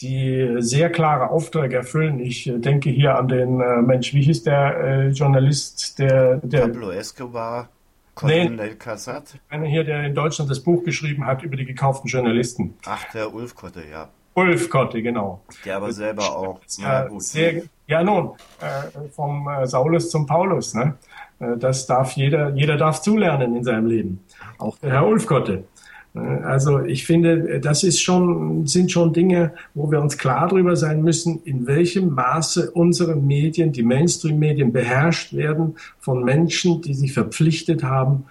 die 0.01 0.55
sehr 0.59 0.89
klare 0.89 1.29
Aufträge 1.29 1.77
erfüllen. 1.77 2.19
Ich 2.19 2.47
äh, 2.47 2.57
denke 2.57 2.89
hier 2.89 3.15
an 3.17 3.27
den 3.27 3.61
äh, 3.61 3.81
Mensch, 3.81 4.13
wie 4.13 4.23
hieß 4.23 4.43
der 4.43 4.77
äh, 4.77 5.07
Journalist, 5.09 5.99
der, 5.99 6.37
der 6.37 6.61
Pablo 6.61 6.91
Escobar. 6.91 7.69
Colin 8.15 8.55
nee, 8.55 8.75
Cassat? 8.75 9.39
Einer 9.49 9.65
hier, 9.65 9.83
der 9.83 10.03
in 10.03 10.13
Deutschland 10.13 10.49
das 10.49 10.59
Buch 10.59 10.83
geschrieben 10.83 11.25
hat 11.25 11.41
über 11.43 11.55
die 11.55 11.65
gekauften 11.65 12.07
Journalisten. 12.09 12.75
Ach, 12.85 13.03
der 13.11 13.33
Ulf 13.33 13.55
Kotte, 13.55 13.83
ja. 13.89 14.09
Ulf 14.35 14.69
Kotte, 14.69 15.01
genau. 15.01 15.41
Der 15.65 15.77
aber 15.77 15.91
selber 15.91 16.35
auch. 16.35 16.59
Ja, 16.77 17.05
gut. 17.05 17.23
Sehr, 17.23 17.63
ja 17.87 18.03
nun, 18.03 18.31
äh, 18.61 19.09
vom 19.09 19.47
äh, 19.47 19.67
Saulus 19.67 20.09
zum 20.09 20.25
Paulus. 20.25 20.73
Ne? 20.73 20.95
Äh, 21.39 21.57
das 21.57 21.85
darf 21.85 22.13
jeder, 22.13 22.49
jeder 22.49 22.77
darf 22.77 23.01
zulernen 23.01 23.55
in 23.55 23.63
seinem 23.63 23.87
Leben. 23.87 24.23
Auch 24.57 24.77
der 24.77 24.91
Herr 24.91 25.07
Ulf 25.07 25.25
Kotte. 25.25 25.65
Also 26.13 26.81
ich 26.81 27.07
finde, 27.07 27.59
das 27.59 27.83
ist 27.83 27.99
schon, 27.99 28.67
sind 28.67 28.91
schon 28.91 29.13
Dinge, 29.13 29.53
wo 29.73 29.89
wir 29.89 29.99
uns 29.99 30.19
klar 30.19 30.47
darüber 30.47 30.75
sein 30.75 31.01
müssen, 31.01 31.41
in 31.43 31.65
welchem 31.65 32.13
Maße 32.13 32.69
unsere 32.71 33.15
Medien, 33.15 33.71
die 33.71 33.81
Mainstream-Medien 33.81 34.71
beherrscht 34.71 35.33
werden 35.33 35.75
von 35.99 36.23
Menschen, 36.23 36.83
die 36.83 36.93
sich 36.93 37.13
verpflichtet 37.13 37.83
haben, 37.83 38.25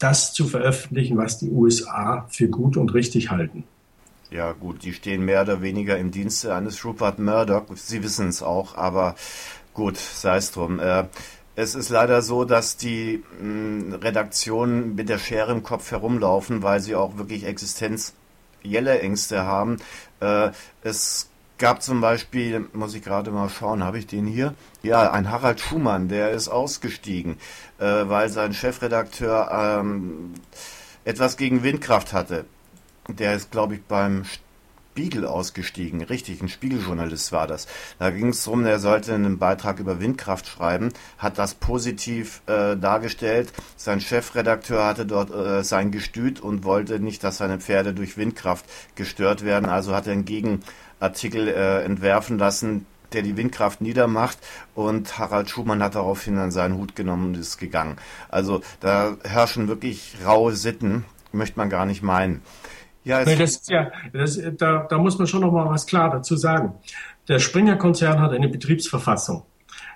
das 0.00 0.32
zu 0.32 0.46
veröffentlichen, 0.46 1.16
was 1.16 1.38
die 1.38 1.50
USA 1.50 2.26
für 2.28 2.48
gut 2.48 2.76
und 2.76 2.92
richtig 2.92 3.30
halten. 3.30 3.62
Ja 4.32 4.52
gut, 4.52 4.82
die 4.82 4.92
stehen 4.92 5.24
mehr 5.24 5.42
oder 5.42 5.62
weniger 5.62 5.98
im 5.98 6.10
Dienste 6.10 6.54
eines 6.54 6.84
Rupert 6.84 7.20
Murdoch. 7.20 7.66
Sie 7.74 8.02
wissen 8.02 8.28
es 8.28 8.42
auch, 8.42 8.76
aber 8.76 9.14
gut, 9.74 9.96
sei 9.96 10.38
es 10.38 10.50
drum. 10.50 10.80
Äh, 10.80 11.04
es 11.54 11.74
ist 11.74 11.90
leider 11.90 12.22
so, 12.22 12.44
dass 12.44 12.76
die 12.76 13.22
mh, 13.40 13.92
hm, 13.92 13.94
Redaktionen 13.94 14.94
mit 14.94 15.08
der 15.08 15.18
Schere 15.18 15.52
im 15.52 15.62
Kopf 15.62 15.90
herumlaufen, 15.90 16.62
weil 16.62 16.80
sie 16.80 16.94
auch 16.94 17.18
wirklich 17.18 17.44
existenzielle 17.44 19.00
Ängste 19.00 19.44
haben. 19.44 19.76
Äh, 20.20 20.50
es 20.82 21.28
gab 21.58 21.82
zum 21.82 22.00
Beispiel, 22.00 22.68
muss 22.72 22.94
ich 22.94 23.02
gerade 23.02 23.30
mal 23.30 23.48
schauen, 23.48 23.84
habe 23.84 23.98
ich 23.98 24.06
den 24.06 24.26
hier? 24.26 24.54
Ja, 24.82 25.12
ein 25.12 25.30
Harald 25.30 25.60
Schumann, 25.60 26.08
der 26.08 26.30
ist 26.30 26.48
ausgestiegen, 26.48 27.36
äh, 27.78 27.84
weil 27.84 28.28
sein 28.30 28.54
Chefredakteur 28.54 29.50
ähm, 29.80 30.34
etwas 31.04 31.36
gegen 31.36 31.62
Windkraft 31.62 32.12
hatte. 32.12 32.46
Der 33.08 33.34
ist, 33.34 33.50
glaube 33.50 33.74
ich, 33.74 33.82
beim 33.82 34.24
Spiegel 34.92 35.24
ausgestiegen. 35.24 36.02
Richtig, 36.02 36.42
ein 36.42 36.50
Spiegeljournalist 36.50 37.32
war 37.32 37.46
das. 37.46 37.66
Da 37.98 38.10
ging 38.10 38.28
es 38.28 38.44
darum, 38.44 38.66
er 38.66 38.78
sollte 38.78 39.14
einen 39.14 39.38
Beitrag 39.38 39.78
über 39.78 40.00
Windkraft 40.00 40.46
schreiben, 40.46 40.90
hat 41.16 41.38
das 41.38 41.54
positiv 41.54 42.42
äh, 42.46 42.76
dargestellt. 42.76 43.54
Sein 43.78 44.02
Chefredakteur 44.02 44.84
hatte 44.84 45.06
dort 45.06 45.30
äh, 45.30 45.64
sein 45.64 45.92
Gestüt 45.92 46.40
und 46.40 46.64
wollte 46.64 47.00
nicht, 47.00 47.24
dass 47.24 47.38
seine 47.38 47.58
Pferde 47.58 47.94
durch 47.94 48.18
Windkraft 48.18 48.66
gestört 48.94 49.46
werden. 49.46 49.70
Also 49.70 49.94
hat 49.94 50.06
er 50.06 50.12
einen 50.12 50.26
Gegenartikel 50.26 51.48
äh, 51.48 51.84
entwerfen 51.84 52.36
lassen, 52.36 52.84
der 53.14 53.22
die 53.22 53.38
Windkraft 53.38 53.80
niedermacht 53.80 54.36
und 54.74 55.18
Harald 55.18 55.48
Schumann 55.48 55.82
hat 55.82 55.94
daraufhin 55.94 56.36
an 56.36 56.50
seinen 56.50 56.76
Hut 56.76 56.96
genommen 56.96 57.28
und 57.28 57.38
ist 57.38 57.56
gegangen. 57.56 57.96
Also 58.28 58.60
da 58.80 59.16
herrschen 59.24 59.68
wirklich 59.68 60.16
raue 60.26 60.54
Sitten, 60.54 61.06
möchte 61.32 61.58
man 61.58 61.70
gar 61.70 61.86
nicht 61.86 62.02
meinen. 62.02 62.42
Ja, 63.04 63.24
nee, 63.24 63.36
das 63.36 63.56
ist 63.56 63.70
ja, 63.70 63.90
das, 64.12 64.40
da, 64.58 64.86
da 64.88 64.98
muss 64.98 65.18
man 65.18 65.26
schon 65.26 65.40
noch 65.40 65.52
mal 65.52 65.68
was 65.68 65.86
klar 65.86 66.10
dazu 66.10 66.36
sagen. 66.36 66.74
Der 67.28 67.38
Springer-Konzern 67.38 68.20
hat 68.20 68.32
eine 68.32 68.48
Betriebsverfassung. 68.48 69.44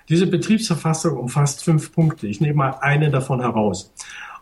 Diese 0.09 0.27
Betriebsverfassung 0.27 1.17
umfasst 1.17 1.63
fünf 1.63 1.91
Punkte. 1.91 2.27
Ich 2.27 2.41
nehme 2.41 2.55
mal 2.55 2.77
einen 2.81 3.11
davon 3.11 3.41
heraus. 3.41 3.93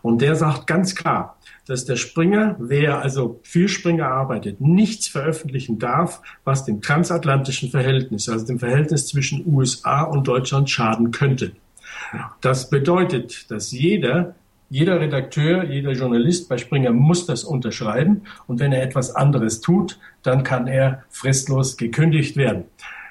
Und 0.02 0.22
der 0.22 0.36
sagt 0.36 0.66
ganz 0.66 0.94
klar, 0.94 1.36
dass 1.66 1.84
der 1.84 1.96
Springer, 1.96 2.54
wer 2.60 3.00
also 3.00 3.40
für 3.42 3.68
Springer 3.68 4.06
arbeitet, 4.06 4.60
nichts 4.60 5.08
veröffentlichen 5.08 5.80
darf, 5.80 6.22
was 6.44 6.64
dem 6.64 6.80
transatlantischen 6.80 7.70
Verhältnis, 7.70 8.28
also 8.28 8.46
dem 8.46 8.60
Verhältnis 8.60 9.08
zwischen 9.08 9.44
USA 9.52 10.02
und 10.02 10.28
Deutschland 10.28 10.70
schaden 10.70 11.10
könnte. 11.10 11.52
Das 12.40 12.70
bedeutet, 12.70 13.50
dass 13.50 13.72
jeder, 13.72 14.36
jeder 14.68 15.00
Redakteur, 15.00 15.64
jeder 15.64 15.92
Journalist 15.92 16.48
bei 16.48 16.58
Springer 16.58 16.92
muss 16.92 17.26
das 17.26 17.44
unterschreiben 17.44 18.22
und 18.46 18.58
wenn 18.58 18.72
er 18.72 18.82
etwas 18.82 19.14
anderes 19.14 19.60
tut, 19.60 19.98
dann 20.22 20.42
kann 20.42 20.66
er 20.66 21.04
fristlos 21.08 21.76
gekündigt 21.76 22.36
werden. 22.36 22.64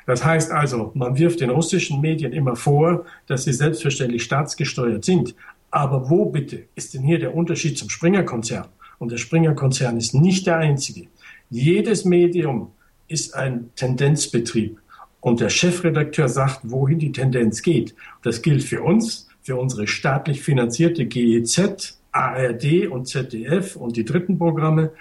Das 0.05 0.23
heißt 0.23 0.51
also, 0.51 0.91
man 0.93 1.17
wirft 1.17 1.41
den 1.41 1.49
russischen 1.49 2.01
Medien 2.01 2.33
immer 2.33 2.55
vor, 2.55 3.05
dass 3.27 3.45
sie 3.45 3.53
selbstverständlich 3.53 4.23
staatsgesteuert 4.23 5.03
sind. 5.03 5.35
Aber 5.71 6.09
wo 6.09 6.25
bitte 6.25 6.63
ist 6.75 6.93
denn 6.93 7.03
hier 7.03 7.19
der 7.19 7.35
Unterschied 7.35 7.77
zum 7.77 7.89
Springer-Konzern? 7.89 8.67
Und 8.99 9.11
der 9.11 9.17
Springer-Konzern 9.17 9.97
ist 9.97 10.13
nicht 10.13 10.45
der 10.47 10.57
einzige. 10.57 11.07
Jedes 11.49 12.05
Medium 12.05 12.71
ist 13.07 13.35
ein 13.35 13.71
Tendenzbetrieb. 13.75 14.79
Und 15.21 15.39
der 15.39 15.49
Chefredakteur 15.49 16.29
sagt, 16.29 16.59
wohin 16.63 16.99
die 16.99 17.11
Tendenz 17.11 17.61
geht. 17.63 17.95
Das 18.21 18.41
gilt 18.41 18.63
für 18.63 18.83
uns, 18.83 19.27
für 19.45 19.57
unsere 19.57 19.85
staatlich 19.85 20.41
finanzierte 20.41 21.05
GEZ, 21.05 21.99
ARD 22.11 22.87
und 22.89 23.07
ZDF 23.07 23.75
und 23.75 23.95
die 23.95 24.03
dritten 24.03 24.39
Programme. 24.39 24.91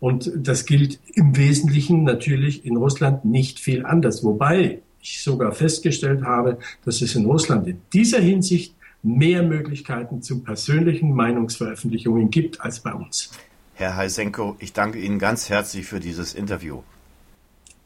Und 0.00 0.30
das 0.36 0.66
gilt 0.66 1.00
im 1.14 1.34
Wesentlichen 1.34 2.04
natürlich 2.04 2.66
in 2.66 2.76
Russland 2.76 3.24
nicht 3.24 3.58
viel 3.58 3.86
anders. 3.86 4.22
Wobei 4.22 4.82
ich 5.00 5.22
sogar 5.22 5.52
festgestellt 5.52 6.22
habe, 6.22 6.58
dass 6.84 7.00
es 7.00 7.14
in 7.14 7.24
Russland 7.24 7.66
in 7.68 7.80
dieser 7.94 8.20
Hinsicht 8.20 8.74
mehr 9.02 9.42
Möglichkeiten 9.42 10.20
zu 10.20 10.42
persönlichen 10.42 11.14
Meinungsveröffentlichungen 11.14 12.28
gibt 12.28 12.60
als 12.60 12.80
bei 12.80 12.92
uns. 12.92 13.30
Herr 13.72 13.96
Heisenko, 13.96 14.56
ich 14.58 14.74
danke 14.74 14.98
Ihnen 14.98 15.18
ganz 15.18 15.48
herzlich 15.48 15.86
für 15.86 16.00
dieses 16.00 16.34
Interview. 16.34 16.82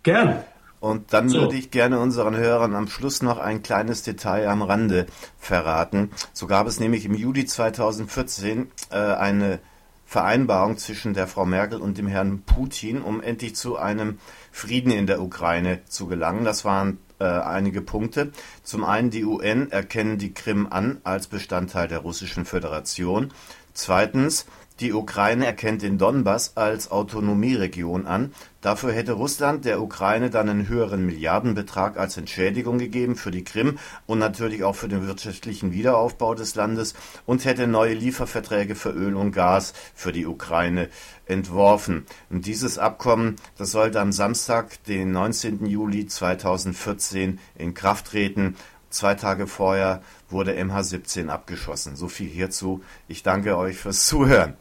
Gern. 0.02 0.42
Und 0.80 1.12
dann 1.12 1.28
so. 1.28 1.42
würde 1.42 1.56
ich 1.56 1.70
gerne 1.70 2.00
unseren 2.00 2.36
Hörern 2.36 2.74
am 2.74 2.88
Schluss 2.88 3.22
noch 3.22 3.38
ein 3.38 3.62
kleines 3.62 4.02
Detail 4.02 4.48
am 4.48 4.62
Rande 4.62 5.06
verraten. 5.38 6.10
So 6.32 6.46
gab 6.46 6.66
es 6.66 6.80
nämlich 6.80 7.04
im 7.04 7.14
Juli 7.14 7.44
2014 7.44 8.70
äh, 8.90 8.96
eine 8.96 9.60
Vereinbarung 10.06 10.76
zwischen 10.78 11.14
der 11.14 11.28
Frau 11.28 11.44
Merkel 11.44 11.80
und 11.80 11.98
dem 11.98 12.08
Herrn 12.08 12.42
Putin, 12.42 13.02
um 13.02 13.22
endlich 13.22 13.54
zu 13.54 13.76
einem 13.76 14.18
Frieden 14.50 14.90
in 14.90 15.06
der 15.06 15.22
Ukraine 15.22 15.84
zu 15.84 16.06
gelangen. 16.06 16.44
Das 16.44 16.64
waren 16.64 16.98
äh, 17.20 17.24
einige 17.24 17.82
Punkte. 17.82 18.32
Zum 18.64 18.82
einen 18.82 19.10
die 19.10 19.24
UN 19.24 19.70
erkennen 19.70 20.18
die 20.18 20.34
Krim 20.34 20.66
an 20.68 21.00
als 21.04 21.28
Bestandteil 21.28 21.86
der 21.86 21.98
Russischen 21.98 22.44
Föderation. 22.44 23.32
Zweitens, 23.72 24.46
die 24.80 24.92
Ukraine 24.94 25.44
erkennt 25.44 25.82
den 25.82 25.98
Donbass 25.98 26.56
als 26.56 26.90
Autonomieregion 26.90 28.06
an. 28.06 28.32
Dafür 28.62 28.92
hätte 28.92 29.12
Russland 29.12 29.64
der 29.64 29.80
Ukraine 29.80 30.30
dann 30.30 30.48
einen 30.48 30.68
höheren 30.68 31.04
Milliardenbetrag 31.04 31.98
als 31.98 32.16
Entschädigung 32.16 32.78
gegeben 32.78 33.16
für 33.16 33.30
die 33.30 33.44
Krim 33.44 33.78
und 34.06 34.18
natürlich 34.18 34.64
auch 34.64 34.74
für 34.74 34.88
den 34.88 35.06
wirtschaftlichen 35.06 35.72
Wiederaufbau 35.72 36.34
des 36.34 36.54
Landes 36.54 36.94
und 37.26 37.44
hätte 37.44 37.66
neue 37.66 37.94
Lieferverträge 37.94 38.74
für 38.74 38.90
Öl 38.90 39.16
und 39.16 39.32
Gas 39.32 39.74
für 39.94 40.12
die 40.12 40.26
Ukraine 40.26 40.88
entworfen. 41.26 42.06
Und 42.30 42.46
dieses 42.46 42.78
Abkommen, 42.78 43.36
das 43.58 43.72
sollte 43.72 44.00
am 44.00 44.12
Samstag, 44.12 44.82
den 44.84 45.12
19. 45.12 45.66
Juli 45.66 46.06
2014 46.06 47.38
in 47.56 47.74
Kraft 47.74 48.06
treten. 48.06 48.56
Zwei 48.90 49.14
Tage 49.14 49.46
vorher 49.46 50.02
wurde 50.32 50.52
MH17 50.52 51.28
abgeschossen. 51.28 51.96
So 51.96 52.08
viel 52.08 52.28
hierzu. 52.28 52.82
Ich 53.08 53.22
danke 53.22 53.56
euch 53.56 53.76
fürs 53.76 54.06
Zuhören. 54.06 54.56